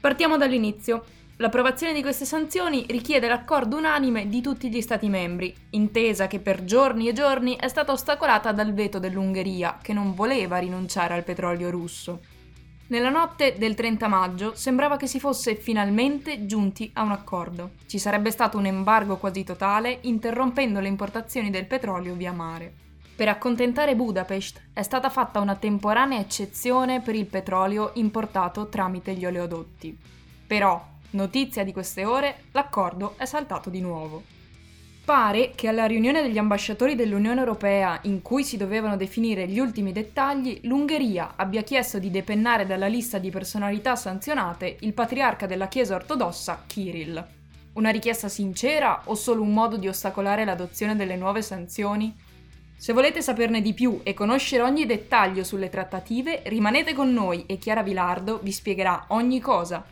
Partiamo 0.00 0.36
dall'inizio. 0.36 1.04
L'approvazione 1.36 1.92
di 1.92 2.02
queste 2.02 2.24
sanzioni 2.24 2.84
richiede 2.88 3.28
l'accordo 3.28 3.76
unanime 3.76 4.28
di 4.28 4.40
tutti 4.40 4.68
gli 4.68 4.80
Stati 4.80 5.08
membri, 5.08 5.54
intesa 5.70 6.26
che 6.26 6.40
per 6.40 6.64
giorni 6.64 7.06
e 7.06 7.12
giorni 7.12 7.54
è 7.54 7.68
stata 7.68 7.92
ostacolata 7.92 8.50
dal 8.50 8.74
veto 8.74 8.98
dell'Ungheria, 8.98 9.78
che 9.80 9.92
non 9.92 10.14
voleva 10.14 10.58
rinunciare 10.58 11.14
al 11.14 11.22
petrolio 11.22 11.70
russo. 11.70 12.22
Nella 12.88 13.10
notte 13.10 13.54
del 13.56 13.76
30 13.76 14.08
maggio 14.08 14.56
sembrava 14.56 14.96
che 14.96 15.06
si 15.06 15.20
fosse 15.20 15.54
finalmente 15.54 16.46
giunti 16.46 16.90
a 16.94 17.04
un 17.04 17.12
accordo. 17.12 17.74
Ci 17.86 18.00
sarebbe 18.00 18.32
stato 18.32 18.58
un 18.58 18.66
embargo 18.66 19.16
quasi 19.16 19.44
totale, 19.44 20.00
interrompendo 20.02 20.80
le 20.80 20.88
importazioni 20.88 21.50
del 21.50 21.66
petrolio 21.66 22.14
via 22.14 22.32
mare. 22.32 22.82
Per 23.16 23.28
accontentare 23.28 23.94
Budapest 23.94 24.60
è 24.72 24.82
stata 24.82 25.08
fatta 25.08 25.38
una 25.38 25.54
temporanea 25.54 26.18
eccezione 26.18 27.00
per 27.00 27.14
il 27.14 27.26
petrolio 27.26 27.92
importato 27.94 28.68
tramite 28.68 29.14
gli 29.14 29.24
oleodotti. 29.24 29.96
Però, 30.48 30.84
notizia 31.10 31.62
di 31.62 31.72
queste 31.72 32.04
ore, 32.04 32.46
l'accordo 32.50 33.14
è 33.16 33.24
saltato 33.24 33.70
di 33.70 33.80
nuovo. 33.80 34.24
Pare 35.04 35.52
che 35.54 35.68
alla 35.68 35.86
riunione 35.86 36.22
degli 36.22 36.38
ambasciatori 36.38 36.96
dell'Unione 36.96 37.38
Europea 37.38 38.00
in 38.02 38.20
cui 38.20 38.42
si 38.42 38.56
dovevano 38.56 38.96
definire 38.96 39.46
gli 39.46 39.60
ultimi 39.60 39.92
dettagli, 39.92 40.58
l'Ungheria 40.62 41.34
abbia 41.36 41.62
chiesto 41.62 42.00
di 42.00 42.10
depennare 42.10 42.66
dalla 42.66 42.88
lista 42.88 43.18
di 43.18 43.30
personalità 43.30 43.94
sanzionate 43.94 44.78
il 44.80 44.92
patriarca 44.92 45.46
della 45.46 45.68
Chiesa 45.68 45.94
ortodossa 45.94 46.64
Kirill. 46.66 47.24
Una 47.74 47.90
richiesta 47.90 48.28
sincera 48.28 49.02
o 49.04 49.14
solo 49.14 49.42
un 49.42 49.52
modo 49.52 49.76
di 49.76 49.86
ostacolare 49.86 50.44
l'adozione 50.44 50.96
delle 50.96 51.16
nuove 51.16 51.42
sanzioni? 51.42 52.23
Se 52.76 52.92
volete 52.92 53.22
saperne 53.22 53.62
di 53.62 53.72
più 53.72 54.00
e 54.02 54.12
conoscere 54.14 54.62
ogni 54.62 54.84
dettaglio 54.86 55.42
sulle 55.44 55.70
trattative, 55.70 56.42
rimanete 56.46 56.92
con 56.92 57.12
noi 57.12 57.44
e 57.46 57.56
Chiara 57.56 57.82
Vilardo 57.82 58.40
vi 58.42 58.52
spiegherà 58.52 59.06
ogni 59.08 59.40
cosa. 59.40 59.84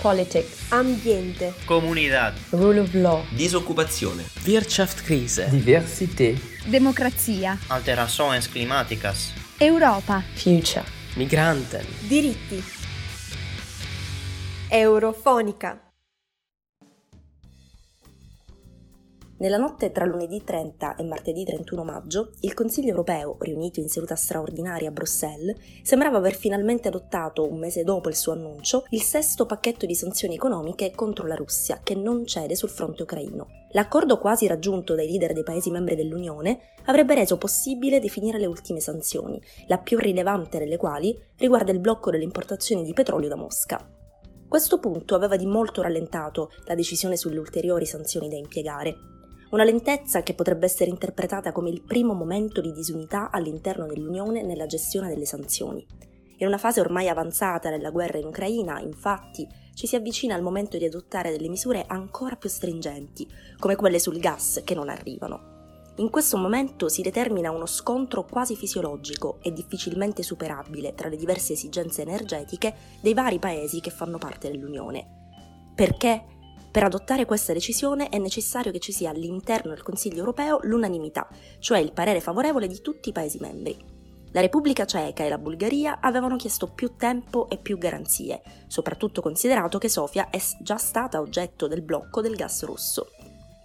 Politics, 0.00 0.72
ambiente, 0.72 1.54
Comunidad. 1.64 2.34
Rule 2.50 2.80
of 2.80 2.92
law. 2.94 3.22
Disoccupazione. 3.30 4.24
Wirtschaftskrise. 4.44 5.48
Diversité. 5.48 6.34
Democrazia. 6.66 7.56
Alterações 7.68 8.48
climáticas. 8.48 9.32
Europa. 9.58 10.20
Future. 10.34 10.84
Migranten. 11.14 11.86
diritti. 12.08 12.60
Eurofonica. 14.68 15.91
Nella 19.42 19.56
notte 19.56 19.90
tra 19.90 20.04
lunedì 20.04 20.44
30 20.44 20.94
e 20.94 21.02
martedì 21.02 21.42
31 21.44 21.82
maggio, 21.82 22.30
il 22.42 22.54
Consiglio 22.54 22.90
europeo, 22.90 23.38
riunito 23.40 23.80
in 23.80 23.88
seduta 23.88 24.14
straordinaria 24.14 24.90
a 24.90 24.92
Bruxelles, 24.92 25.56
sembrava 25.82 26.18
aver 26.18 26.36
finalmente 26.36 26.86
adottato, 26.86 27.50
un 27.50 27.58
mese 27.58 27.82
dopo 27.82 28.08
il 28.08 28.14
suo 28.14 28.34
annuncio, 28.34 28.84
il 28.90 29.02
sesto 29.02 29.44
pacchetto 29.44 29.84
di 29.84 29.96
sanzioni 29.96 30.36
economiche 30.36 30.92
contro 30.92 31.26
la 31.26 31.34
Russia, 31.34 31.80
che 31.82 31.96
non 31.96 32.24
cede 32.24 32.54
sul 32.54 32.68
fronte 32.68 33.02
ucraino. 33.02 33.48
L'accordo 33.72 34.18
quasi 34.18 34.46
raggiunto 34.46 34.94
dai 34.94 35.08
leader 35.08 35.32
dei 35.32 35.42
Paesi 35.42 35.72
membri 35.72 35.96
dell'Unione 35.96 36.76
avrebbe 36.84 37.16
reso 37.16 37.36
possibile 37.36 37.98
definire 37.98 38.38
le 38.38 38.46
ultime 38.46 38.78
sanzioni, 38.78 39.42
la 39.66 39.78
più 39.78 39.98
rilevante 39.98 40.60
delle 40.60 40.76
quali 40.76 41.18
riguarda 41.38 41.72
il 41.72 41.80
blocco 41.80 42.12
delle 42.12 42.22
importazioni 42.22 42.84
di 42.84 42.92
petrolio 42.92 43.28
da 43.28 43.34
Mosca. 43.34 43.84
Questo 44.46 44.78
punto 44.78 45.16
aveva 45.16 45.34
di 45.34 45.46
molto 45.46 45.82
rallentato 45.82 46.52
la 46.66 46.76
decisione 46.76 47.16
sulle 47.16 47.40
ulteriori 47.40 47.86
sanzioni 47.86 48.28
da 48.28 48.36
impiegare, 48.36 49.12
una 49.52 49.64
lentezza 49.64 50.22
che 50.22 50.32
potrebbe 50.32 50.64
essere 50.64 50.88
interpretata 50.88 51.52
come 51.52 51.68
il 51.68 51.82
primo 51.82 52.14
momento 52.14 52.62
di 52.62 52.72
disunità 52.72 53.30
all'interno 53.30 53.86
dell'Unione 53.86 54.42
nella 54.42 54.64
gestione 54.64 55.08
delle 55.08 55.26
sanzioni. 55.26 55.86
In 56.38 56.46
una 56.46 56.56
fase 56.56 56.80
ormai 56.80 57.08
avanzata 57.08 57.68
della 57.68 57.90
guerra 57.90 58.16
in 58.16 58.24
Ucraina, 58.24 58.80
infatti, 58.80 59.46
ci 59.74 59.86
si 59.86 59.94
avvicina 59.94 60.34
al 60.34 60.42
momento 60.42 60.78
di 60.78 60.86
adottare 60.86 61.30
delle 61.30 61.50
misure 61.50 61.84
ancora 61.86 62.36
più 62.36 62.48
stringenti, 62.48 63.28
come 63.58 63.76
quelle 63.76 63.98
sul 63.98 64.18
gas 64.18 64.62
che 64.64 64.74
non 64.74 64.88
arrivano. 64.88 65.50
In 65.96 66.08
questo 66.08 66.38
momento 66.38 66.88
si 66.88 67.02
determina 67.02 67.50
uno 67.50 67.66
scontro 67.66 68.24
quasi 68.24 68.56
fisiologico 68.56 69.38
e 69.42 69.52
difficilmente 69.52 70.22
superabile 70.22 70.94
tra 70.94 71.10
le 71.10 71.16
diverse 71.16 71.52
esigenze 71.52 72.00
energetiche 72.00 72.74
dei 73.02 73.12
vari 73.12 73.38
paesi 73.38 73.80
che 73.80 73.90
fanno 73.90 74.16
parte 74.16 74.50
dell'Unione. 74.50 75.72
Perché 75.74 76.24
per 76.72 76.84
adottare 76.84 77.26
questa 77.26 77.52
decisione 77.52 78.08
è 78.08 78.16
necessario 78.16 78.72
che 78.72 78.78
ci 78.78 78.92
sia 78.92 79.10
all'interno 79.10 79.74
del 79.74 79.82
Consiglio 79.82 80.20
europeo 80.20 80.58
l'unanimità, 80.62 81.28
cioè 81.58 81.78
il 81.78 81.92
parere 81.92 82.22
favorevole 82.22 82.66
di 82.66 82.80
tutti 82.80 83.10
i 83.10 83.12
Paesi 83.12 83.36
membri. 83.40 83.76
La 84.32 84.40
Repubblica 84.40 84.86
Ceca 84.86 85.22
e 85.22 85.28
la 85.28 85.36
Bulgaria 85.36 86.00
avevano 86.00 86.36
chiesto 86.36 86.68
più 86.68 86.96
tempo 86.96 87.50
e 87.50 87.58
più 87.58 87.76
garanzie, 87.76 88.40
soprattutto 88.68 89.20
considerato 89.20 89.76
che 89.76 89.90
Sofia 89.90 90.30
è 90.30 90.40
già 90.62 90.78
stata 90.78 91.20
oggetto 91.20 91.68
del 91.68 91.82
blocco 91.82 92.22
del 92.22 92.36
gas 92.36 92.64
russo. 92.64 93.08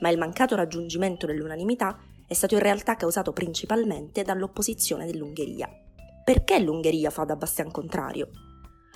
Ma 0.01 0.09
il 0.09 0.17
mancato 0.17 0.57
raggiungimento 0.57 1.25
dell'unanimità 1.25 1.97
è 2.27 2.33
stato 2.33 2.55
in 2.55 2.59
realtà 2.59 2.95
causato 2.95 3.31
principalmente 3.31 4.23
dall'opposizione 4.23 5.05
dell'Ungheria. 5.05 5.69
Perché 6.25 6.59
l'Ungheria 6.59 7.09
fa 7.09 7.23
da 7.23 7.37
bastian 7.37 7.71
contrario? 7.71 8.27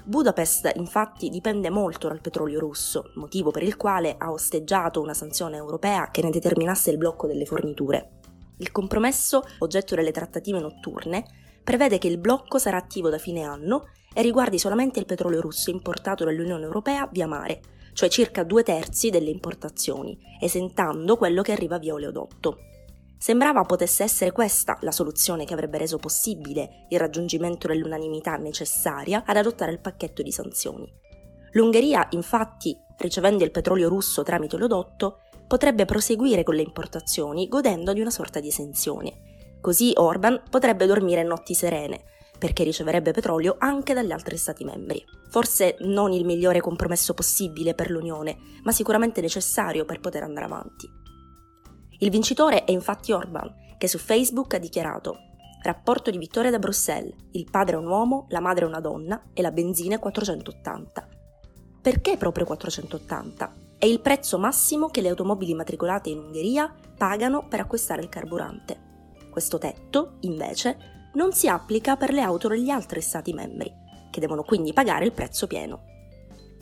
Budapest 0.04 0.72
infatti 0.76 1.30
dipende 1.30 1.70
molto 1.70 2.08
dal 2.08 2.22
petrolio 2.22 2.60
russo, 2.60 3.12
motivo 3.16 3.52
per 3.52 3.64
il 3.64 3.78
quale 3.78 4.16
ha 4.18 4.32
osteggiato 4.32 5.00
una 5.00 5.14
sanzione 5.14 5.58
europea 5.58 6.10
che 6.10 6.24
ne 6.24 6.32
determinasse 6.32 6.90
il 6.92 6.98
blocco 6.98 7.28
delle 7.28 7.46
forniture. 7.46 8.20
Il 8.58 8.72
compromesso, 8.72 9.44
oggetto 9.60 9.96
delle 9.96 10.12
trattative 10.12 10.60
notturne, 10.60 11.26
prevede 11.64 11.98
che 11.98 12.08
il 12.08 12.18
blocco 12.18 12.58
sarà 12.58 12.78
attivo 12.78 13.10
da 13.10 13.18
fine 13.18 13.44
anno 13.44 13.90
e 14.14 14.22
riguardi 14.22 14.58
solamente 14.58 15.00
il 15.00 15.06
petrolio 15.06 15.42
russo 15.42 15.70
importato 15.70 16.26
dall'Unione 16.26 16.64
Europea 16.64 17.08
via 17.12 17.28
mare, 17.28 17.62
cioè 17.94 18.10
circa 18.10 18.44
due 18.44 18.64
terzi 18.64 19.10
delle 19.10 19.30
importazioni, 19.30 20.18
esentando 20.40 21.16
quello 21.18 21.42
che 21.42 21.52
arriva 21.52 21.78
via 21.78 21.94
oleodotto. 21.94 22.58
Sembrava 23.22 23.62
potesse 23.62 24.02
essere 24.02 24.32
questa 24.32 24.80
la 24.82 24.92
soluzione 24.92 25.46
che 25.46 25.54
avrebbe 25.54 25.78
reso 25.78 25.98
possibile 25.98 26.88
il 26.90 26.98
raggiungimento 26.98 27.68
dell'unanimità 27.68 28.36
necessaria 28.38 29.22
ad 29.24 29.38
adottare 29.38 29.72
il 29.72 29.80
pacchetto 29.80 30.24
di 30.24 30.32
sanzioni. 30.32 30.92
L'Ungheria, 31.52 32.08
infatti, 32.14 32.76
ricevendo 32.98 33.44
il 33.44 33.52
petrolio 33.52 33.90
russo 33.90 34.24
tramite 34.24 34.58
l'odotto, 34.58 35.20
potrebbe 35.46 35.86
proseguire 35.86 36.42
con 36.42 36.56
le 36.56 36.64
importazioni 36.64 37.48
godendo 37.48 37.94
di 37.94 38.02
una 38.02 38.10
sorta 38.10 38.40
di 38.40 38.48
esenzione. 38.48 39.60
Così 39.62 39.92
Orban 39.98 40.42
potrebbe 40.50 40.88
dormire 40.88 41.22
notti 41.22 41.54
serene, 41.54 42.06
perché 42.40 42.64
riceverebbe 42.64 43.12
petrolio 43.12 43.56
anche 43.60 43.94
dagli 43.94 44.12
altri 44.12 44.36
Stati 44.36 44.64
membri. 44.64 45.00
Forse 45.30 45.76
non 45.82 46.12
il 46.12 46.26
migliore 46.26 46.60
compromesso 46.60 47.14
possibile 47.14 47.76
per 47.76 47.92
l'Unione, 47.92 48.36
ma 48.64 48.72
sicuramente 48.72 49.22
necessario 49.22 49.86
per 49.86 50.00
poter 50.00 50.24
andare 50.24 50.46
avanti. 50.48 51.01
Il 52.02 52.10
vincitore 52.10 52.64
è 52.64 52.72
infatti 52.72 53.12
Orban, 53.12 53.76
che 53.78 53.88
su 53.88 54.00
Facebook 54.00 54.56
ha 54.56 54.58
dichiarato 54.58 55.20
Rapporto 55.62 56.10
di 56.10 56.18
vittoria 56.18 56.50
da 56.50 56.58
Bruxelles, 56.58 57.14
il 57.34 57.48
padre 57.52 57.76
è 57.76 57.78
un 57.78 57.86
uomo, 57.86 58.26
la 58.30 58.40
madre 58.40 58.66
è 58.66 58.68
una 58.68 58.80
donna 58.80 59.30
e 59.32 59.44
la 59.44 59.52
benzina 59.52 59.98
è 59.98 60.00
480. 60.00 61.08
Perché 61.80 62.18
proprio 62.18 62.46
480? 62.46 63.54
È 63.78 63.86
il 63.86 64.02
prezzo 64.02 64.40
massimo 64.40 64.88
che 64.88 65.02
le 65.02 65.10
automobili 65.10 65.54
matricolate 65.54 66.10
in 66.10 66.18
Ungheria 66.18 66.74
pagano 66.98 67.48
per 67.48 67.60
acquistare 67.60 68.02
il 68.02 68.10
carburante. 68.10 68.90
Questo 69.30 69.60
tetto, 69.60 70.18
invece, 70.22 71.12
non 71.14 71.34
si 71.34 71.48
applica 71.48 71.98
per 71.98 72.14
le 72.14 72.22
auto 72.22 72.48
degli 72.48 72.72
altri 72.72 73.02
Stati 73.02 73.32
membri, 73.32 73.72
che 74.10 74.20
devono 74.20 74.42
quindi 74.42 74.74
pagare 74.74 75.06
il 75.06 75.12
prezzo 75.12 75.46
pieno. 75.46 75.84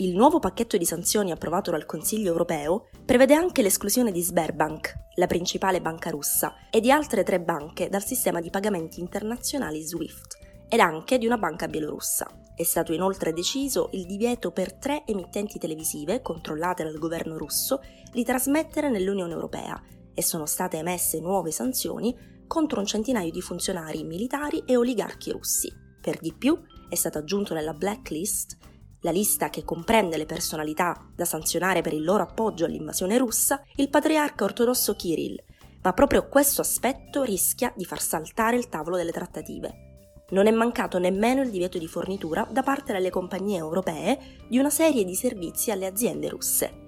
Il 0.02 0.16
nuovo 0.16 0.40
pacchetto 0.40 0.78
di 0.78 0.86
sanzioni 0.86 1.30
approvato 1.30 1.72
dal 1.72 1.86
Consiglio 1.86 2.32
europeo 2.32 2.88
prevede 3.04 3.34
anche 3.34 3.62
l'esclusione 3.62 4.14
di 4.14 4.22
Sberbank, 4.22 4.94
la 5.16 5.28
principale 5.28 5.82
banca 5.82 6.10
russa, 6.10 6.70
e 6.70 6.80
di 6.80 6.90
altre 6.90 7.24
tre 7.24 7.42
banche 7.42 7.90
dal 7.90 8.06
sistema 8.06 8.40
di 8.40 8.50
pagamenti 8.50 9.02
internazionali 9.02 9.82
SWIFT, 9.82 10.38
ed 10.70 10.80
anche 10.80 11.18
di 11.18 11.26
una 11.26 11.38
banca 11.38 11.68
bielorussa. 11.68 12.32
È 12.56 12.64
stato 12.64 12.94
inoltre 12.94 13.34
deciso 13.34 13.90
il 13.92 14.06
divieto 14.06 14.52
per 14.52 14.74
tre 14.76 15.04
emittenti 15.06 15.60
televisive 15.60 16.22
controllate 16.22 16.86
dal 16.86 16.98
governo 16.98 17.38
russo 17.38 17.82
di 18.10 18.24
trasmettere 18.24 18.90
nell'Unione 18.90 19.34
Europea 19.34 19.84
e 20.14 20.24
sono 20.24 20.46
state 20.46 20.78
emesse 20.78 21.20
nuove 21.20 21.52
sanzioni 21.52 22.16
contro 22.48 22.80
un 22.80 22.86
centinaio 22.86 23.32
di 23.32 23.42
funzionari 23.42 24.06
militari 24.06 24.64
e 24.66 24.78
oligarchi 24.78 25.32
russi. 25.32 25.70
Per 26.02 26.20
di 26.20 26.34
più, 26.34 26.58
è 26.88 26.96
stato 26.96 27.18
aggiunto 27.18 27.54
nella 27.54 27.74
blacklist 27.74 28.69
la 29.02 29.12
lista 29.12 29.50
che 29.50 29.64
comprende 29.64 30.18
le 30.18 30.26
personalità 30.26 31.10
da 31.16 31.26
sanzionare 31.26 31.82
per 31.82 31.94
il 31.94 32.04
loro 32.04 32.24
appoggio 32.24 32.66
all'invasione 32.66 33.18
russa, 33.18 33.64
il 33.76 33.90
patriarca 33.90 34.44
ortodosso 34.44 34.96
Kirill, 34.96 35.38
ma 35.82 35.94
proprio 35.94 36.28
questo 36.28 36.62
aspetto 36.62 37.24
rischia 37.24 37.72
di 37.76 37.86
far 37.86 38.02
saltare 38.02 38.58
il 38.58 38.68
tavolo 38.68 38.98
delle 38.98 39.12
trattative. 39.12 39.88
Non 40.32 40.46
è 40.46 40.52
mancato 40.52 41.00
nemmeno 41.00 41.42
il 41.42 41.50
divieto 41.50 41.78
di 41.78 41.88
fornitura 41.88 42.48
da 42.52 42.62
parte 42.62 42.94
delle 42.94 43.10
compagnie 43.10 43.58
europee 43.58 44.46
di 44.48 44.60
una 44.60 44.70
serie 44.70 45.04
di 45.04 45.16
servizi 45.16 45.72
alle 45.72 45.88
aziende 45.88 46.30
russe. 46.30 46.88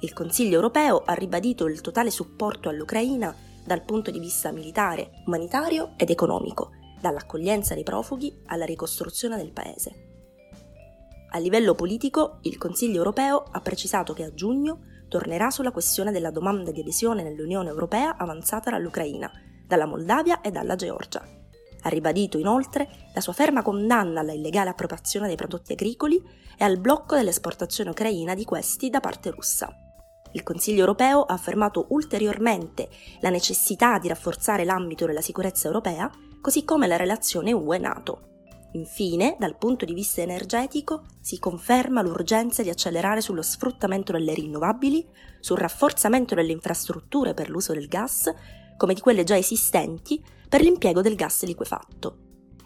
Il 0.00 0.12
Consiglio 0.12 0.56
europeo 0.56 1.02
ha 1.04 1.14
ribadito 1.14 1.66
il 1.66 1.80
totale 1.80 2.10
supporto 2.10 2.68
all'Ucraina 2.68 3.34
dal 3.64 3.84
punto 3.84 4.10
di 4.10 4.18
vista 4.18 4.50
militare, 4.50 5.22
umanitario 5.24 5.94
ed 5.96 6.10
economico, 6.10 6.72
dall'accoglienza 7.00 7.72
dei 7.72 7.84
profughi 7.84 8.42
alla 8.46 8.66
ricostruzione 8.66 9.36
del 9.38 9.52
paese. 9.52 10.13
A 11.34 11.38
livello 11.38 11.74
politico, 11.74 12.38
il 12.42 12.56
Consiglio 12.58 12.98
europeo 12.98 13.44
ha 13.50 13.60
precisato 13.60 14.12
che 14.12 14.22
a 14.22 14.32
giugno 14.32 14.82
tornerà 15.08 15.50
sulla 15.50 15.72
questione 15.72 16.12
della 16.12 16.30
domanda 16.30 16.70
di 16.70 16.78
adesione 16.78 17.24
nell'Unione 17.24 17.70
europea 17.70 18.16
avanzata 18.16 18.70
dall'Ucraina, 18.70 19.28
dalla 19.66 19.86
Moldavia 19.86 20.40
e 20.42 20.52
dalla 20.52 20.76
Georgia. 20.76 21.26
Ha 21.82 21.88
ribadito 21.88 22.38
inoltre 22.38 22.88
la 23.12 23.20
sua 23.20 23.32
ferma 23.32 23.62
condanna 23.62 24.20
alla 24.20 24.32
illegale 24.32 24.70
appropriazione 24.70 25.26
dei 25.26 25.34
prodotti 25.34 25.72
agricoli 25.72 26.22
e 26.56 26.62
al 26.62 26.78
blocco 26.78 27.16
dell'esportazione 27.16 27.90
ucraina 27.90 28.34
di 28.34 28.44
questi 28.44 28.88
da 28.88 29.00
parte 29.00 29.32
russa. 29.32 29.74
Il 30.34 30.44
Consiglio 30.44 30.80
europeo 30.80 31.22
ha 31.22 31.34
affermato 31.34 31.86
ulteriormente 31.88 32.88
la 33.22 33.30
necessità 33.30 33.98
di 33.98 34.06
rafforzare 34.06 34.64
l'ambito 34.64 35.04
della 35.04 35.20
sicurezza 35.20 35.66
europea, 35.66 36.08
così 36.40 36.64
come 36.64 36.86
la 36.86 36.96
relazione 36.96 37.52
UE-NATO. 37.52 38.33
Infine, 38.74 39.36
dal 39.38 39.56
punto 39.56 39.84
di 39.84 39.94
vista 39.94 40.20
energetico, 40.20 41.04
si 41.20 41.38
conferma 41.38 42.02
l'urgenza 42.02 42.62
di 42.62 42.70
accelerare 42.70 43.20
sullo 43.20 43.42
sfruttamento 43.42 44.10
delle 44.10 44.34
rinnovabili, 44.34 45.06
sul 45.38 45.58
rafforzamento 45.58 46.34
delle 46.34 46.50
infrastrutture 46.50 47.34
per 47.34 47.50
l'uso 47.50 47.72
del 47.72 47.86
gas, 47.86 48.32
come 48.76 48.94
di 48.94 49.00
quelle 49.00 49.22
già 49.22 49.36
esistenti, 49.36 50.22
per 50.48 50.60
l'impiego 50.60 51.02
del 51.02 51.14
gas 51.14 51.44
liquefatto. 51.44 52.18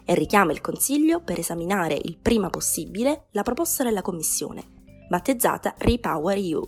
E 0.03 0.15
richiama 0.15 0.51
il 0.51 0.61
Consiglio 0.61 1.21
per 1.21 1.37
esaminare 1.37 1.99
il 2.01 2.17
prima 2.17 2.49
possibile 2.49 3.27
la 3.31 3.43
proposta 3.43 3.83
della 3.83 4.01
Commissione, 4.01 4.63
battezzata 5.07 5.75
Repower 5.77 6.37
EU. 6.37 6.67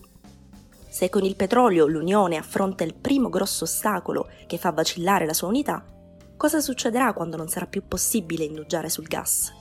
Se 0.87 1.09
con 1.09 1.23
il 1.23 1.35
petrolio 1.35 1.87
l'Unione 1.87 2.37
affronta 2.37 2.83
il 2.83 2.93
primo 2.93 3.29
grosso 3.29 3.63
ostacolo 3.63 4.27
che 4.45 4.59
fa 4.59 4.71
vacillare 4.71 5.25
la 5.25 5.33
sua 5.33 5.47
unità, 5.47 5.83
cosa 6.41 6.59
succederà 6.59 7.13
quando 7.13 7.37
non 7.37 7.49
sarà 7.49 7.67
più 7.67 7.83
possibile 7.87 8.43
indugiare 8.43 8.89
sul 8.89 9.05
gas? 9.05 9.53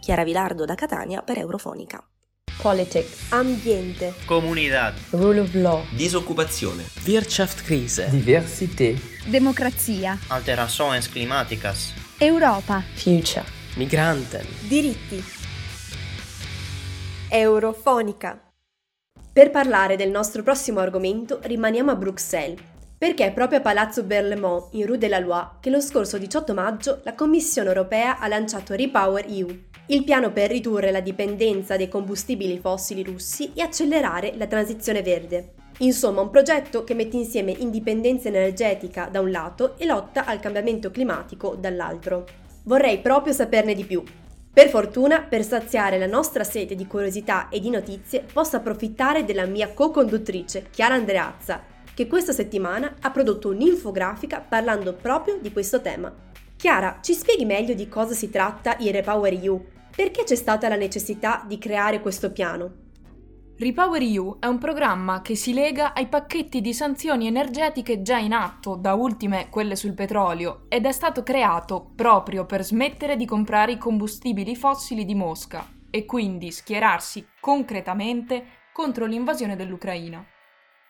Chiara 0.00 0.24
Vilardo 0.24 0.64
da 0.64 0.74
Catania 0.74 1.22
per 1.22 1.38
Eurofonica. 1.38 2.04
Politics, 2.60 3.30
Ambiente, 3.30 4.12
Comunidad. 4.24 4.94
Rule 5.10 5.38
of 5.38 5.54
Law, 5.54 5.84
Disoccupazione. 5.94 6.82
Wirtschaftskrise. 7.06 8.08
Diversität. 8.10 9.28
Democrazia, 9.28 10.18
Alterações 10.26 11.08
climáticas. 11.08 11.92
Europa, 12.18 12.82
Future. 12.94 13.44
Migranten. 13.76 14.44
diritti. 14.66 15.22
Eurofonica. 17.30 18.42
Per 19.32 19.50
parlare 19.52 19.94
del 19.94 20.10
nostro 20.10 20.42
prossimo 20.42 20.80
argomento 20.80 21.38
rimaniamo 21.44 21.92
a 21.92 21.94
Bruxelles, 21.94 22.58
perché 23.02 23.26
è 23.26 23.32
proprio 23.32 23.58
a 23.58 23.62
Palazzo 23.62 24.04
Berlemont, 24.04 24.68
in 24.74 24.86
Rue 24.86 24.96
de 24.96 25.08
la 25.08 25.18
Loi, 25.18 25.44
che 25.58 25.70
lo 25.70 25.80
scorso 25.80 26.18
18 26.18 26.54
maggio 26.54 27.00
la 27.02 27.16
Commissione 27.16 27.66
europea 27.66 28.20
ha 28.20 28.28
lanciato 28.28 28.76
Repower 28.76 29.26
EU, 29.28 29.48
il 29.86 30.04
piano 30.04 30.30
per 30.30 30.52
ridurre 30.52 30.92
la 30.92 31.00
dipendenza 31.00 31.76
dai 31.76 31.88
combustibili 31.88 32.60
fossili 32.60 33.02
russi 33.02 33.50
e 33.56 33.62
accelerare 33.62 34.34
la 34.36 34.46
transizione 34.46 35.02
verde. 35.02 35.54
Insomma, 35.78 36.20
un 36.20 36.30
progetto 36.30 36.84
che 36.84 36.94
mette 36.94 37.16
insieme 37.16 37.50
indipendenza 37.50 38.28
energetica 38.28 39.08
da 39.10 39.18
un 39.18 39.32
lato 39.32 39.76
e 39.78 39.84
lotta 39.84 40.24
al 40.24 40.38
cambiamento 40.38 40.92
climatico 40.92 41.56
dall'altro. 41.58 42.24
Vorrei 42.62 43.00
proprio 43.00 43.32
saperne 43.32 43.74
di 43.74 43.84
più. 43.84 44.00
Per 44.52 44.68
fortuna, 44.68 45.22
per 45.22 45.42
saziare 45.42 45.98
la 45.98 46.06
nostra 46.06 46.44
sete 46.44 46.76
di 46.76 46.86
curiosità 46.86 47.48
e 47.48 47.58
di 47.58 47.68
notizie, 47.68 48.24
posso 48.32 48.54
approfittare 48.54 49.24
della 49.24 49.46
mia 49.46 49.72
co-conduttrice, 49.72 50.68
Chiara 50.70 50.94
Andreazza, 50.94 51.71
che 51.94 52.06
questa 52.06 52.32
settimana 52.32 52.96
ha 53.00 53.10
prodotto 53.10 53.48
un'infografica 53.48 54.40
parlando 54.40 54.94
proprio 54.94 55.38
di 55.40 55.52
questo 55.52 55.80
tema. 55.80 56.12
Chiara, 56.56 56.98
ci 57.02 57.12
spieghi 57.12 57.44
meglio 57.44 57.74
di 57.74 57.88
cosa 57.88 58.14
si 58.14 58.30
tratta 58.30 58.76
il 58.78 58.92
Repower 58.92 59.32
EU? 59.32 59.64
Perché 59.94 60.24
c'è 60.24 60.36
stata 60.36 60.68
la 60.68 60.76
necessità 60.76 61.44
di 61.46 61.58
creare 61.58 62.00
questo 62.00 62.30
piano? 62.32 62.80
Repower 63.58 64.00
EU 64.02 64.38
è 64.40 64.46
un 64.46 64.58
programma 64.58 65.22
che 65.22 65.36
si 65.36 65.52
lega 65.52 65.92
ai 65.92 66.08
pacchetti 66.08 66.60
di 66.60 66.72
sanzioni 66.72 67.26
energetiche 67.26 68.02
già 68.02 68.16
in 68.16 68.32
atto, 68.32 68.74
da 68.74 68.94
ultime 68.94 69.48
quelle 69.50 69.76
sul 69.76 69.92
petrolio, 69.92 70.64
ed 70.68 70.86
è 70.86 70.92
stato 70.92 71.22
creato 71.22 71.92
proprio 71.94 72.46
per 72.46 72.64
smettere 72.64 73.16
di 73.16 73.26
comprare 73.26 73.72
i 73.72 73.78
combustibili 73.78 74.56
fossili 74.56 75.04
di 75.04 75.14
Mosca 75.14 75.64
e 75.90 76.06
quindi 76.06 76.50
schierarsi 76.50 77.26
concretamente 77.38 78.44
contro 78.72 79.04
l'invasione 79.04 79.54
dell'Ucraina. 79.54 80.24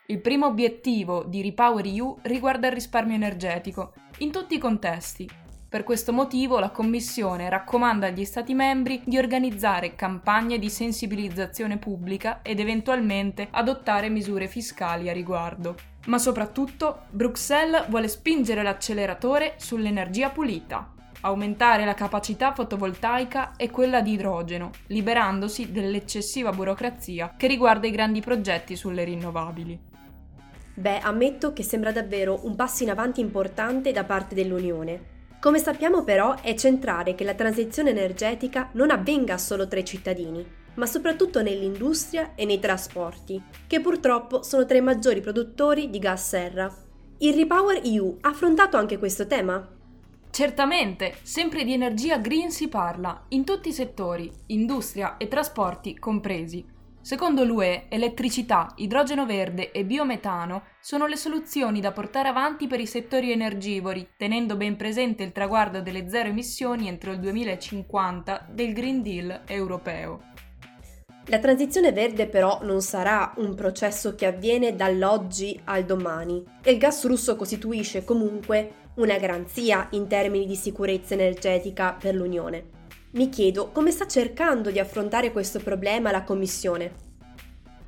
Il 0.07 0.21
primo 0.21 0.47
obiettivo 0.47 1.23
di 1.23 1.43
Repower 1.43 1.87
EU 1.87 2.19
riguarda 2.23 2.67
il 2.67 2.73
risparmio 2.73 3.15
energetico, 3.15 3.93
in 4.19 4.33
tutti 4.33 4.57
i 4.57 4.59
contesti, 4.59 5.31
per 5.69 5.85
questo 5.85 6.13
motivo 6.13 6.59
la 6.59 6.71
Commissione 6.71 7.49
raccomanda 7.49 8.09
agli 8.09 8.25
Stati 8.25 8.53
membri 8.53 9.01
di 9.05 9.17
organizzare 9.17 9.95
campagne 9.95 10.59
di 10.59 10.69
sensibilizzazione 10.69 11.79
pubblica 11.79 12.41
ed 12.43 12.59
eventualmente 12.59 13.47
adottare 13.53 14.09
misure 14.09 14.49
fiscali 14.49 15.09
a 15.09 15.13
riguardo. 15.13 15.77
Ma 16.07 16.19
soprattutto 16.19 17.03
Bruxelles 17.11 17.89
vuole 17.89 18.09
spingere 18.09 18.65
l'acceleratore 18.65 19.55
sull'energia 19.57 20.31
pulita, 20.31 20.93
aumentare 21.21 21.85
la 21.85 21.95
capacità 21.95 22.53
fotovoltaica 22.53 23.53
e 23.57 23.71
quella 23.71 24.01
di 24.01 24.13
idrogeno, 24.13 24.73
liberandosi 24.89 25.71
dell'eccessiva 25.71 26.51
burocrazia 26.51 27.35
che 27.37 27.47
riguarda 27.47 27.87
i 27.87 27.93
grandi 27.93 28.21
progetti 28.21 28.75
sulle 28.75 29.05
rinnovabili. 29.05 29.92
Beh, 30.75 31.01
ammetto 31.01 31.53
che 31.53 31.63
sembra 31.63 31.93
davvero 31.93 32.41
un 32.45 32.57
passo 32.57 32.83
in 32.83 32.91
avanti 32.91 33.21
importante 33.21 33.93
da 33.93 34.05
parte 34.05 34.35
dell'Unione. 34.35 35.11
Come 35.39 35.59
sappiamo 35.59 36.03
però 36.03 36.41
è 36.41 36.55
centrale 36.55 37.15
che 37.15 37.25
la 37.25 37.35
transizione 37.35 37.91
energetica 37.91 38.71
non 38.73 38.91
avvenga 38.91 39.37
solo 39.37 39.69
tra 39.69 39.81
i 39.81 39.85
cittadini, 39.85 40.47
ma 40.75 40.87
soprattutto 40.87 41.43
nell'industria 41.43 42.33
e 42.35 42.47
nei 42.47 42.59
trasporti, 42.59 43.43
che 43.67 43.81
purtroppo 43.81 44.43
sono 44.43 44.65
tra 44.65 44.79
i 44.79 44.83
maggiori 44.83 45.21
produttori 45.21 45.91
di 45.91 45.99
gas 45.99 46.29
serra. 46.29 46.75
Il 47.19 47.35
Repower 47.35 47.81
EU 47.85 48.19
ha 48.23 48.31
affrontato 48.31 48.77
anche 48.79 48.99
questo 48.99 49.27
tema? 49.27 49.69
Certamente, 50.31 51.17
sempre 51.23 51.65
di 51.65 51.75
energia 51.75 52.17
green 52.17 52.51
si 52.51 52.69
parla, 52.69 53.25
in 53.29 53.45
tutti 53.45 53.69
i 53.69 53.73
settori, 53.73 54.33
industria 54.47 55.19
e 55.19 55.29
trasporti 55.29 55.99
compresi. 55.99 56.72
Secondo 57.03 57.43
l'UE, 57.43 57.87
elettricità, 57.89 58.73
idrogeno 58.77 59.27
verde 59.27 59.73
e 59.73 59.85
biometano 59.85 60.63
sono 60.81 61.07
le 61.07 61.17
soluzioni 61.17 61.81
da 61.81 61.91
portare 61.91 62.29
avanti 62.29 62.69
per 62.69 62.79
i 62.79 62.87
settori 62.87 63.33
energivori, 63.33 64.11
tenendo 64.17 64.55
ben 64.55 64.77
presente 64.77 65.25
il 65.25 65.33
traguardo 65.33 65.83
delle 65.83 66.09
zero 66.09 66.29
emissioni 66.29 66.87
entro 66.87 67.11
il 67.11 67.19
2050 67.19 68.47
del 68.53 68.73
Green 68.73 69.03
Deal 69.03 69.41
europeo. 69.49 70.31
La 71.27 71.41
transizione 71.41 71.91
verde 71.91 72.29
però 72.29 72.61
non 72.63 72.81
sarà 72.81 73.35
un 73.39 73.57
processo 73.57 74.15
che 74.15 74.27
avviene 74.27 74.77
dall'oggi 74.77 75.61
al 75.65 75.85
domani 75.85 76.45
e 76.63 76.71
il 76.71 76.79
gas 76.79 77.05
russo 77.05 77.35
costituisce 77.35 78.05
comunque 78.05 78.75
una 78.95 79.19
garanzia 79.19 79.89
in 79.91 80.07
termini 80.07 80.47
di 80.47 80.55
sicurezza 80.55 81.15
energetica 81.15 81.97
per 81.99 82.15
l'Unione. 82.15 82.81
Mi 83.15 83.29
chiedo 83.29 83.69
come 83.73 83.91
sta 83.91 84.07
cercando 84.07 84.71
di 84.71 84.79
affrontare 84.79 85.33
questo 85.33 85.59
problema 85.59 86.11
la 86.11 86.25
Commissione. 86.25 87.11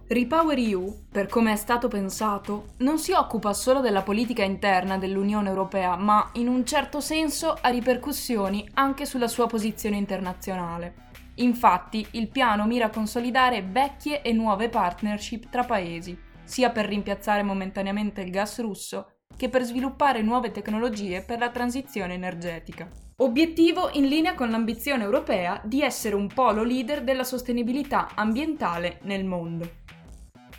Repower 0.06 0.58
EU, 0.58 1.06
per 1.10 1.28
come 1.28 1.52
è 1.52 1.56
stato 1.56 1.88
pensato, 1.88 2.74
non 2.80 2.98
si 2.98 3.12
occupa 3.12 3.54
solo 3.54 3.80
della 3.80 4.02
politica 4.02 4.44
interna 4.44 4.98
dell'Unione 4.98 5.48
Europea, 5.48 5.96
ma 5.96 6.28
in 6.34 6.46
un 6.46 6.66
certo 6.66 7.00
senso 7.00 7.56
ha 7.58 7.70
ripercussioni 7.70 8.68
anche 8.74 9.06
sulla 9.06 9.26
sua 9.26 9.46
posizione 9.46 9.96
internazionale. 9.96 10.94
Infatti, 11.36 12.06
il 12.10 12.28
piano 12.28 12.66
mira 12.66 12.86
a 12.86 12.90
consolidare 12.90 13.62
vecchie 13.62 14.20
e 14.20 14.30
nuove 14.34 14.68
partnership 14.68 15.48
tra 15.48 15.64
paesi, 15.64 16.14
sia 16.42 16.68
per 16.68 16.84
rimpiazzare 16.84 17.42
momentaneamente 17.42 18.20
il 18.20 18.30
gas 18.30 18.60
russo, 18.60 19.12
che 19.34 19.48
per 19.48 19.62
sviluppare 19.62 20.20
nuove 20.20 20.50
tecnologie 20.50 21.22
per 21.22 21.38
la 21.38 21.48
transizione 21.48 22.12
energetica. 22.12 23.03
Obiettivo 23.18 23.90
in 23.92 24.08
linea 24.08 24.34
con 24.34 24.50
l'ambizione 24.50 25.04
europea 25.04 25.60
di 25.62 25.82
essere 25.82 26.16
un 26.16 26.26
polo 26.26 26.64
leader 26.64 27.04
della 27.04 27.22
sostenibilità 27.22 28.08
ambientale 28.16 28.98
nel 29.02 29.24
mondo. 29.24 29.82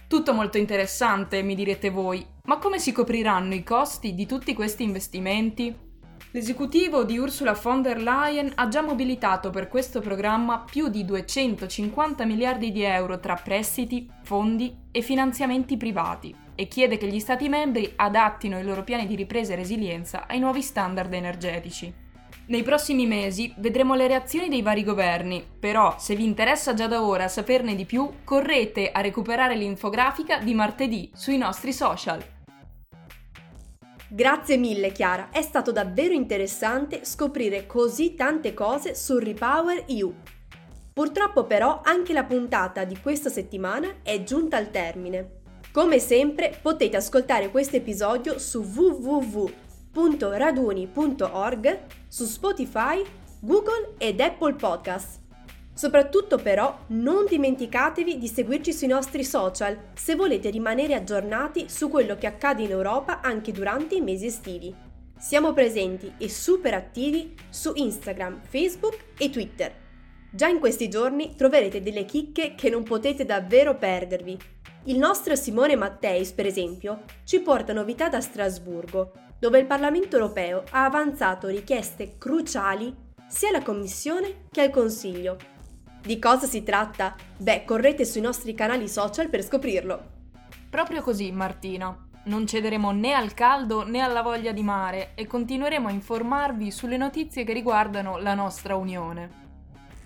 Tutto 0.07 0.33
molto 0.33 0.57
interessante, 0.57 1.41
mi 1.41 1.53
direte 1.53 1.89
voi, 1.89 2.25
ma 2.45 2.57
come 2.57 2.79
si 2.79 2.93
copriranno 2.93 3.53
i 3.55 3.63
costi 3.63 4.15
di 4.15 4.25
tutti 4.25 4.53
questi 4.53 4.83
investimenti? 4.83 5.75
L'esecutivo 6.31 7.03
di 7.03 7.17
Ursula 7.17 7.51
von 7.61 7.81
der 7.81 8.01
Leyen 8.01 8.53
ha 8.55 8.69
già 8.69 8.81
mobilitato 8.81 9.49
per 9.49 9.67
questo 9.67 9.99
programma 9.99 10.59
più 10.59 10.87
di 10.87 11.03
250 11.03 12.23
miliardi 12.23 12.71
di 12.71 12.83
euro 12.83 13.19
tra 13.19 13.35
prestiti, 13.35 14.09
fondi 14.23 14.73
e 14.91 15.01
finanziamenti 15.01 15.75
privati 15.75 16.33
e 16.55 16.69
chiede 16.69 16.95
che 16.95 17.07
gli 17.07 17.19
Stati 17.19 17.49
membri 17.49 17.91
adattino 17.97 18.57
i 18.57 18.63
loro 18.63 18.85
piani 18.85 19.07
di 19.07 19.15
ripresa 19.15 19.51
e 19.51 19.57
resilienza 19.57 20.25
ai 20.25 20.39
nuovi 20.39 20.61
standard 20.61 21.13
energetici. 21.13 22.03
Nei 22.47 22.61
prossimi 22.61 23.07
mesi 23.07 23.51
vedremo 23.57 23.95
le 23.95 24.05
reazioni 24.05 24.49
dei 24.49 24.61
vari 24.61 24.83
governi, 24.83 25.43
però 25.59 25.95
se 25.97 26.15
vi 26.15 26.23
interessa 26.23 26.75
già 26.75 26.85
da 26.85 27.03
ora 27.03 27.27
saperne 27.27 27.73
di 27.73 27.85
più, 27.85 28.17
correte 28.23 28.91
a 28.91 29.01
recuperare 29.01 29.55
l'infografica 29.55 30.37
di 30.37 30.53
martedì 30.53 31.09
sui 31.15 31.37
nostri 31.37 31.73
social. 31.73 32.23
Grazie 34.07 34.57
mille 34.57 34.91
Chiara, 34.91 35.29
è 35.31 35.41
stato 35.41 35.71
davvero 35.71 36.13
interessante 36.13 37.03
scoprire 37.03 37.65
così 37.65 38.13
tante 38.13 38.53
cose 38.53 38.93
sul 38.93 39.23
Repower 39.23 39.85
EU. 39.87 40.13
Purtroppo 40.93 41.45
però 41.45 41.81
anche 41.83 42.13
la 42.13 42.25
puntata 42.25 42.83
di 42.83 42.95
questa 43.01 43.29
settimana 43.29 43.87
è 44.03 44.21
giunta 44.23 44.57
al 44.57 44.69
termine. 44.69 45.41
Come 45.71 45.97
sempre 45.97 46.55
potete 46.61 46.95
ascoltare 46.95 47.49
questo 47.49 47.75
episodio 47.75 48.37
su 48.37 48.61
www 48.61 49.63
www.raduni.org 49.95 51.79
su 52.09 52.25
Spotify, 52.25 53.01
Google 53.39 53.93
ed 53.97 54.19
Apple 54.19 54.55
Podcast. 54.55 55.21
Soprattutto 55.73 56.37
però 56.37 56.77
non 56.87 57.25
dimenticatevi 57.25 58.17
di 58.17 58.27
seguirci 58.27 58.73
sui 58.73 58.87
nostri 58.87 59.23
social 59.23 59.77
se 59.93 60.15
volete 60.15 60.49
rimanere 60.49 60.93
aggiornati 60.93 61.69
su 61.69 61.89
quello 61.89 62.15
che 62.17 62.27
accade 62.27 62.63
in 62.63 62.71
Europa 62.71 63.21
anche 63.21 63.51
durante 63.51 63.95
i 63.95 64.01
mesi 64.01 64.27
estivi. 64.27 64.73
Siamo 65.17 65.53
presenti 65.53 66.13
e 66.17 66.29
super 66.29 66.73
attivi 66.73 67.35
su 67.49 67.71
Instagram, 67.75 68.41
Facebook 68.43 68.97
e 69.17 69.29
Twitter. 69.29 69.83
Già 70.29 70.47
in 70.47 70.59
questi 70.59 70.89
giorni 70.89 71.35
troverete 71.35 71.81
delle 71.81 72.03
chicche 72.05 72.55
che 72.55 72.69
non 72.69 72.83
potete 72.83 73.23
davvero 73.25 73.75
perdervi. 73.75 74.37
Il 74.85 74.97
nostro 74.97 75.35
Simone 75.35 75.75
Matteis, 75.75 76.31
per 76.31 76.45
esempio, 76.45 77.03
ci 77.23 77.39
porta 77.39 77.73
novità 77.73 78.07
da 78.07 78.21
Strasburgo, 78.21 79.11
dove 79.39 79.59
il 79.59 79.65
Parlamento 79.65 80.15
europeo 80.15 80.63
ha 80.71 80.85
avanzato 80.85 81.47
richieste 81.47 82.17
cruciali 82.17 82.95
sia 83.27 83.49
alla 83.49 83.61
Commissione 83.61 84.47
che 84.51 84.61
al 84.61 84.69
Consiglio. 84.69 85.37
Di 86.01 86.19
cosa 86.19 86.45
si 86.45 86.63
tratta? 86.63 87.15
Beh, 87.37 87.65
correte 87.65 88.05
sui 88.05 88.21
nostri 88.21 88.53
canali 88.53 88.87
social 88.87 89.29
per 89.29 89.43
scoprirlo. 89.43 90.13
Proprio 90.69 91.01
così, 91.01 91.31
Martina. 91.31 91.97
Non 92.25 92.47
cederemo 92.47 92.91
né 92.91 93.13
al 93.13 93.33
caldo 93.33 93.85
né 93.85 93.99
alla 93.99 94.21
voglia 94.21 94.51
di 94.51 94.63
mare 94.63 95.11
e 95.15 95.27
continueremo 95.27 95.87
a 95.87 95.91
informarvi 95.91 96.71
sulle 96.71 96.97
notizie 96.97 97.43
che 97.43 97.53
riguardano 97.53 98.17
la 98.17 98.33
nostra 98.33 98.75
Unione. 98.75 99.43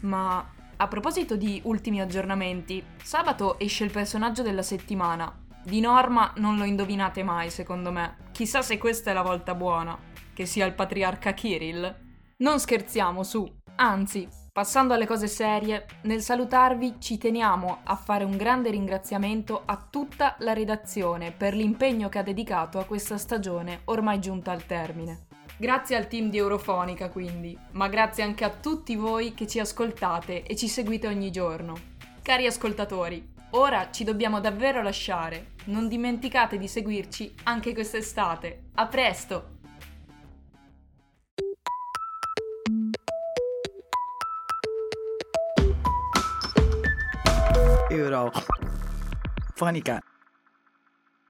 Ma 0.01 0.53
a 0.81 0.87
proposito 0.87 1.35
di 1.35 1.59
ultimi 1.65 1.99
aggiornamenti, 1.99 2.81
sabato 3.03 3.59
esce 3.59 3.83
il 3.83 3.91
personaggio 3.91 4.41
della 4.41 4.61
settimana, 4.61 5.38
di 5.63 5.79
norma 5.79 6.33
non 6.37 6.57
lo 6.57 6.63
indovinate 6.63 7.23
mai, 7.23 7.49
secondo 7.49 7.91
me. 7.91 8.17
Chissà 8.31 8.61
se 8.61 8.77
questa 8.77 9.11
è 9.11 9.13
la 9.13 9.21
volta 9.21 9.55
buona, 9.55 9.97
che 10.33 10.45
sia 10.45 10.65
il 10.65 10.73
patriarca 10.73 11.33
Kirill. 11.33 12.07
Non 12.37 12.59
scherziamo 12.59 13.23
su, 13.23 13.47
anzi, 13.75 14.27
passando 14.51 14.93
alle 14.93 15.05
cose 15.05 15.27
serie, 15.27 15.85
nel 16.03 16.21
salutarvi 16.21 16.95
ci 16.99 17.17
teniamo 17.17 17.79
a 17.83 17.95
fare 17.95 18.23
un 18.23 18.37
grande 18.37 18.69
ringraziamento 18.69 19.63
a 19.65 19.85
tutta 19.89 20.35
la 20.39 20.53
redazione 20.53 21.31
per 21.31 21.53
l'impegno 21.53 22.09
che 22.09 22.19
ha 22.19 22.23
dedicato 22.23 22.79
a 22.79 22.85
questa 22.85 23.17
stagione 23.17 23.81
ormai 23.85 24.19
giunta 24.19 24.51
al 24.51 24.65
termine. 24.65 25.27
Grazie 25.57 25.97
al 25.97 26.07
team 26.07 26.29
di 26.29 26.37
Eurofonica 26.37 27.09
quindi, 27.09 27.57
ma 27.71 27.89
grazie 27.89 28.23
anche 28.23 28.45
a 28.45 28.49
tutti 28.49 28.95
voi 28.95 29.33
che 29.33 29.45
ci 29.45 29.59
ascoltate 29.59 30.43
e 30.43 30.55
ci 30.55 30.69
seguite 30.69 31.07
ogni 31.07 31.31
giorno. 31.31 31.75
Cari 32.21 32.45
ascoltatori, 32.45 33.33
Ora 33.51 33.89
ci 33.89 34.03
dobbiamo 34.03 34.39
davvero 34.39 34.83
lasciare. 34.83 35.53
Non 35.65 35.87
dimenticate 35.87 36.57
di 36.57 36.67
seguirci 36.67 37.33
anche 37.43 37.73
quest'estate. 37.73 38.65
A 38.75 38.85
presto! 38.85 39.57
Euro. 47.89 48.31
Fonica. 49.55 49.99